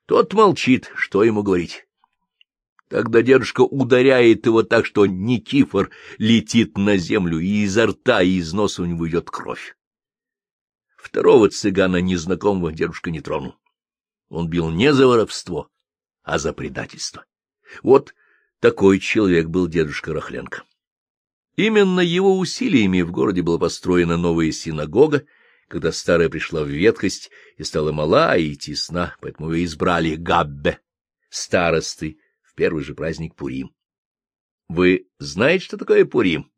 Тот 0.06 0.34
молчит, 0.34 0.92
что 0.96 1.24
ему 1.24 1.42
говорить. 1.42 1.88
Тогда 2.90 3.24
дедушка 3.24 3.62
ударяет 3.62 4.46
его 4.46 4.62
так, 4.62 4.86
что 4.86 5.08
Никифор 5.08 5.90
летит 6.20 6.78
на 6.78 6.96
землю, 6.98 7.40
и 7.40 7.64
изо 7.64 7.88
рта, 7.88 8.22
и 8.22 8.34
из 8.34 8.54
носа 8.54 8.84
у 8.84 8.86
него 8.86 9.10
идет 9.10 9.32
кровь. 9.32 9.76
Второго 10.96 11.50
цыгана 11.50 12.02
незнакомого 12.02 12.72
дедушка 12.72 13.10
не 13.10 13.22
тронул. 13.22 13.56
Он 14.30 14.48
бил 14.48 14.70
не 14.70 14.94
за 14.94 15.08
воровство, 15.08 15.70
а 16.22 16.38
за 16.38 16.54
предательство. 16.54 17.26
Вот 17.82 18.14
такой 18.60 19.00
человек 19.00 19.48
был 19.48 19.68
дедушка 19.68 20.14
Рахленко. 20.14 20.64
Именно 21.56 22.00
его 22.00 22.38
усилиями 22.38 23.02
в 23.02 23.12
городе 23.12 23.42
была 23.42 23.58
построена 23.58 24.18
новая 24.18 24.52
синагога, 24.52 25.26
когда 25.68 25.92
старая 25.92 26.30
пришла 26.30 26.64
в 26.64 26.70
ветхость 26.70 27.32
и 27.58 27.64
стала 27.64 27.92
мала 27.92 28.38
и 28.38 28.56
тесна, 28.56 29.16
поэтому 29.22 29.52
ее 29.52 29.66
избрали 29.66 30.16
Габбе, 30.16 30.80
старостой, 31.30 32.20
в 32.42 32.56
первый 32.56 32.84
же 32.84 32.96
праздник 32.96 33.36
Пурим. 33.36 33.74
Вы 34.68 35.08
знаете, 35.20 35.66
что 35.66 35.78
такое 35.78 36.06
Пурим? 36.06 36.52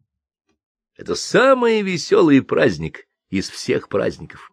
Это 0.96 1.16
самый 1.16 1.82
веселый 1.82 2.42
праздник 2.44 3.08
из 3.30 3.50
всех 3.50 3.90
праздников. 3.90 4.52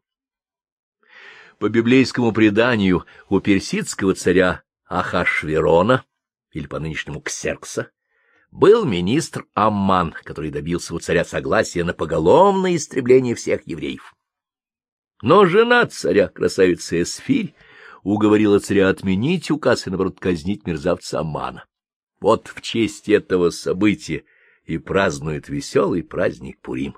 По 1.58 1.68
библейскому 1.68 2.32
преданию 2.32 3.04
у 3.28 3.40
персидского 3.40 4.14
царя 4.14 4.62
Ахашверона, 4.87 6.04
или 6.52 6.66
по 6.66 6.78
нынешнему 6.78 7.20
Ксеркса, 7.20 7.90
был 8.50 8.84
министр 8.84 9.46
Амман, 9.54 10.14
который 10.24 10.50
добился 10.50 10.94
у 10.94 10.98
царя 10.98 11.24
согласия 11.24 11.84
на 11.84 11.92
поголовное 11.92 12.76
истребление 12.76 13.34
всех 13.34 13.66
евреев. 13.66 14.14
Но 15.20 15.46
жена 15.46 15.87
царя, 15.87 16.28
красавица 16.28 17.02
Эсфирь, 17.02 17.54
уговорила 18.02 18.61
царя 18.61 18.88
отменить 18.88 19.50
указ 19.50 19.87
и, 19.87 19.90
наоборот, 19.90 20.18
казнить 20.20 20.66
мерзавца 20.66 21.20
Амана. 21.20 21.66
Вот 22.20 22.48
в 22.48 22.61
честь 22.62 23.08
этого 23.08 23.50
события 23.50 24.24
и 24.64 24.78
празднует 24.78 25.48
веселый 25.48 26.02
праздник 26.02 26.61
Пурим. 26.61 26.96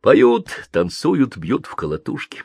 Поют, 0.00 0.48
танцуют, 0.70 1.36
бьют 1.36 1.66
в 1.66 1.74
колотушки. 1.74 2.44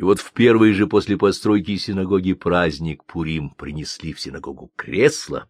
И 0.00 0.02
вот 0.02 0.18
в 0.18 0.32
первый 0.32 0.72
же 0.72 0.86
после 0.86 1.18
постройки 1.18 1.76
синагоги 1.76 2.32
праздник 2.32 3.04
Пурим 3.04 3.50
принесли 3.50 4.14
в 4.14 4.20
синагогу 4.20 4.72
кресло, 4.74 5.46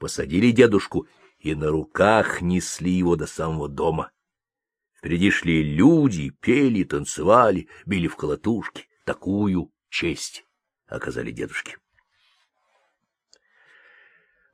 посадили 0.00 0.50
дедушку 0.50 1.06
и 1.38 1.54
на 1.54 1.68
руках 1.68 2.42
несли 2.42 2.90
его 2.90 3.14
до 3.14 3.28
самого 3.28 3.68
дома. 3.68 4.10
Впереди 4.98 5.30
шли 5.30 5.62
люди, 5.62 6.30
пели, 6.30 6.82
танцевали, 6.82 7.68
били 7.86 8.08
в 8.08 8.16
колотушки. 8.16 8.88
Такую 9.04 9.70
честь 9.88 10.44
оказали 10.88 11.30
дедушке. 11.30 11.78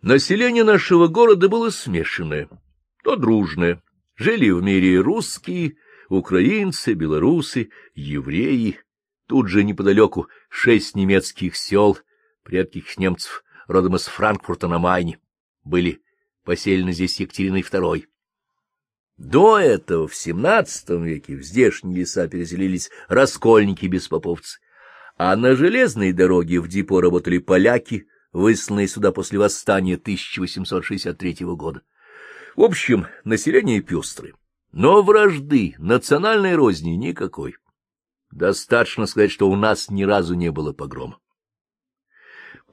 Население 0.02 0.64
нашего 0.64 1.06
города 1.06 1.48
было 1.48 1.70
смешанное, 1.70 2.50
то 3.02 3.16
дружное. 3.16 3.82
Жили 4.14 4.50
в 4.50 4.62
мире 4.62 5.00
русские, 5.00 5.78
украинцы, 6.10 6.92
белорусы, 6.92 7.70
евреи. 7.94 8.78
Тут 9.32 9.48
же 9.48 9.64
неподалеку 9.64 10.28
шесть 10.50 10.94
немецких 10.94 11.56
сел, 11.56 11.98
предких 12.42 12.98
немцев, 12.98 13.42
родом 13.66 13.96
из 13.96 14.04
Франкфурта 14.04 14.68
на 14.68 14.78
Майне, 14.78 15.20
были 15.64 16.02
поселены 16.44 16.92
здесь 16.92 17.18
Екатериной 17.18 17.62
II. 17.62 18.04
До 19.16 19.58
этого, 19.58 20.06
в 20.06 20.12
XVII 20.12 21.02
веке, 21.02 21.36
в 21.36 21.42
здешние 21.44 22.00
леса 22.00 22.28
переселились 22.28 22.90
раскольники-беспоповцы, 23.08 24.58
а 25.16 25.34
на 25.34 25.56
железной 25.56 26.12
дороге 26.12 26.60
в 26.60 26.68
депо 26.68 27.00
работали 27.00 27.38
поляки, 27.38 28.06
высланные 28.34 28.86
сюда 28.86 29.12
после 29.12 29.38
восстания 29.38 29.94
1863 29.94 31.36
года. 31.56 31.80
В 32.54 32.60
общем, 32.60 33.06
население 33.24 33.80
пестрое, 33.80 34.34
но 34.72 35.00
вражды, 35.00 35.74
национальной 35.78 36.54
розни 36.54 36.90
никакой. 36.90 37.56
Достаточно 38.32 39.04
сказать, 39.06 39.30
что 39.30 39.48
у 39.48 39.56
нас 39.56 39.90
ни 39.90 40.04
разу 40.04 40.34
не 40.34 40.50
было 40.50 40.72
погрома. 40.72 41.18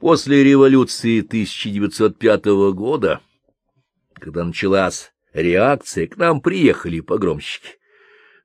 После 0.00 0.42
революции 0.42 1.20
1905 1.20 2.46
года, 2.72 3.20
когда 4.14 4.42
началась 4.44 5.12
реакция, 5.34 6.06
к 6.06 6.16
нам 6.16 6.40
приехали 6.40 7.00
погромщики. 7.00 7.78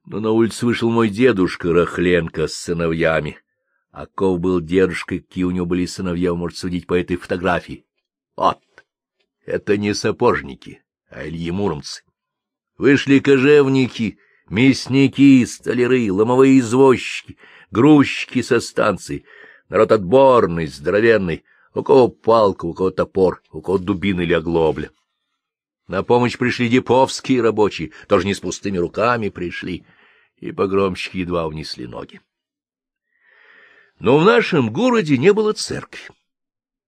Но 0.06 0.19
на 0.19 0.32
улицу 0.32 0.67
вышел 0.67 0.91
мой 0.91 1.10
дедушка 1.10 1.71
Рахленко 1.71 2.47
с 2.47 2.54
сыновьями. 2.54 3.39
А 3.91 4.06
ков 4.08 4.41
был 4.41 4.60
дедушка, 4.60 5.17
какие 5.17 5.45
у 5.45 5.51
него 5.51 5.65
были 5.65 5.86
сыновья, 5.86 6.32
вы 6.32 6.38
можете 6.38 6.62
судить 6.62 6.86
по 6.86 6.99
этой 6.99 7.15
фотографии. 7.15 7.86
Вот, 8.36 8.60
это 9.45 9.78
не 9.78 9.93
сапожники, 9.93 10.84
а 11.10 11.25
Ильи 11.25 11.49
Муромцы. 11.51 12.04
Вышли 12.78 13.19
кожевники, 13.19 14.19
мясники, 14.49 15.45
столяры, 15.45 16.12
ломовые 16.12 16.60
извозчики, 16.60 17.38
грузчики 17.71 18.41
со 18.41 18.60
станций, 18.60 19.25
народ 19.69 19.91
отборный, 19.91 20.67
здоровенный, 20.67 21.43
у 21.73 21.84
кого 21.84 22.08
палка, 22.08 22.65
у 22.65 22.73
кого 22.73 22.91
топор, 22.91 23.41
у 23.51 23.62
кого 23.62 23.77
дубина 23.77 24.21
или 24.21 24.34
оглобля. 24.34 24.91
На 25.88 26.03
помощь 26.03 26.38
пришли 26.38 26.69
деповские 26.69 27.41
рабочие, 27.41 27.91
тоже 28.08 28.25
не 28.25 28.34
с 28.34 28.39
пустыми 28.39 28.77
руками 28.77 29.29
пришли, 29.29 29.86
и 30.38 30.51
погромщики 30.51 31.17
едва 31.17 31.47
унесли 31.47 31.86
ноги. 31.86 32.21
Но 33.99 34.17
в 34.17 34.25
нашем 34.25 34.73
городе 34.73 35.17
не 35.17 35.31
было 35.31 35.53
церкви. 35.53 36.10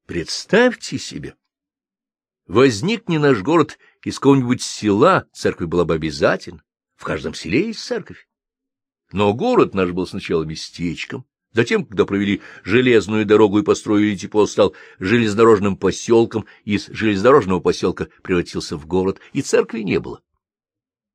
Представьте 0.05 0.97
себе! 0.97 1.35
Возникни 2.47 3.17
наш 3.17 3.41
город 3.41 3.77
из 4.03 4.19
какого-нибудь 4.19 4.61
села, 4.61 5.25
церковь 5.33 5.67
была 5.67 5.85
бы 5.85 5.95
обязательно, 5.95 6.63
в 6.97 7.05
каждом 7.05 7.33
селе 7.33 7.67
есть 7.67 7.79
церковь. 7.79 8.27
Но 9.13 9.33
город 9.33 9.73
наш 9.73 9.91
был 9.91 10.05
сначала 10.05 10.43
местечком, 10.43 11.25
Затем, 11.53 11.85
когда 11.85 12.05
провели 12.05 12.43
железную 12.63 13.25
дорогу 13.25 13.57
и 13.57 13.63
построили 13.63 14.15
тепло, 14.15 14.45
стал 14.45 14.75
железнодорожным 14.99 15.75
поселком, 15.75 16.45
из 16.65 16.85
железнодорожного 16.87 17.61
поселка 17.61 18.09
превратился 18.21 18.77
в 18.77 18.85
город, 18.85 19.19
и 19.33 19.41
церкви 19.41 19.79
не 19.79 19.99
было. 19.99 20.21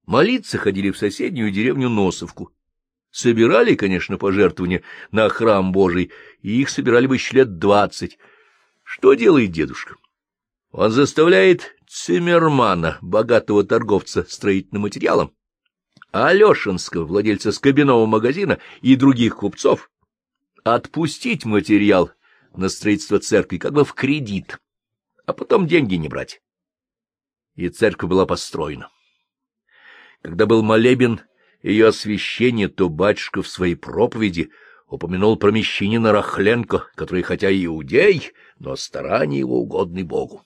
Молиться 0.05 0.59
ходили 0.59 0.91
в 0.91 0.99
соседнюю 0.99 1.53
деревню 1.53 1.89
Носовку. 1.89 2.51
Собирали, 3.13 3.77
конечно, 3.77 4.19
пожертвования 4.19 4.83
на 5.13 5.29
храм 5.29 5.71
Божий, 5.71 6.11
и 6.41 6.61
их 6.61 6.71
собирали 6.71 7.07
бы 7.07 7.15
еще 7.15 7.37
лет 7.37 7.59
двадцать. 7.59 8.19
Что 8.83 9.15
делает 9.15 9.53
дедушка? 9.53 9.95
Он 10.73 10.91
заставляет 10.91 11.77
Циммермана, 11.87 12.99
богатого 13.01 13.63
торговца 13.63 14.25
строительным 14.29 14.83
материалом, 14.83 15.33
Алешинского, 16.13 17.07
владельца 17.07 17.53
скобяного 17.53 18.05
магазина 18.07 18.59
и 18.83 18.97
других 18.97 19.37
купцов, 19.37 19.91
отпустить 20.63 21.45
материал 21.47 22.13
на 22.55 22.69
строительство 22.69 23.19
церкви 23.19 23.57
как 23.57 23.73
бы 23.73 23.85
в 23.85 23.95
кредит, 23.95 24.59
а 25.25 25.33
потом 25.33 25.67
деньги 25.67 25.95
не 25.95 26.09
брать. 26.09 26.43
И 27.55 27.69
церковь 27.71 28.11
была 28.11 28.27
построена. 28.27 28.91
Когда 30.21 30.47
был 30.47 30.63
молебен 30.63 31.21
ее 31.63 31.89
освящение, 31.89 32.69
то 32.69 32.91
батюшка 32.91 33.43
в 33.43 33.49
своей 33.49 33.75
проповеди 33.75 34.51
упомянул 34.89 35.39
про 35.39 35.51
мещанина 35.51 36.13
Рахленко, 36.13 36.91
который 36.95 37.23
хотя 37.23 37.49
и 37.49 37.65
иудей, 37.65 38.33
но 38.59 38.77
старание 38.77 39.41
его 39.41 39.61
угодный 39.61 40.03
Богу. 40.03 40.45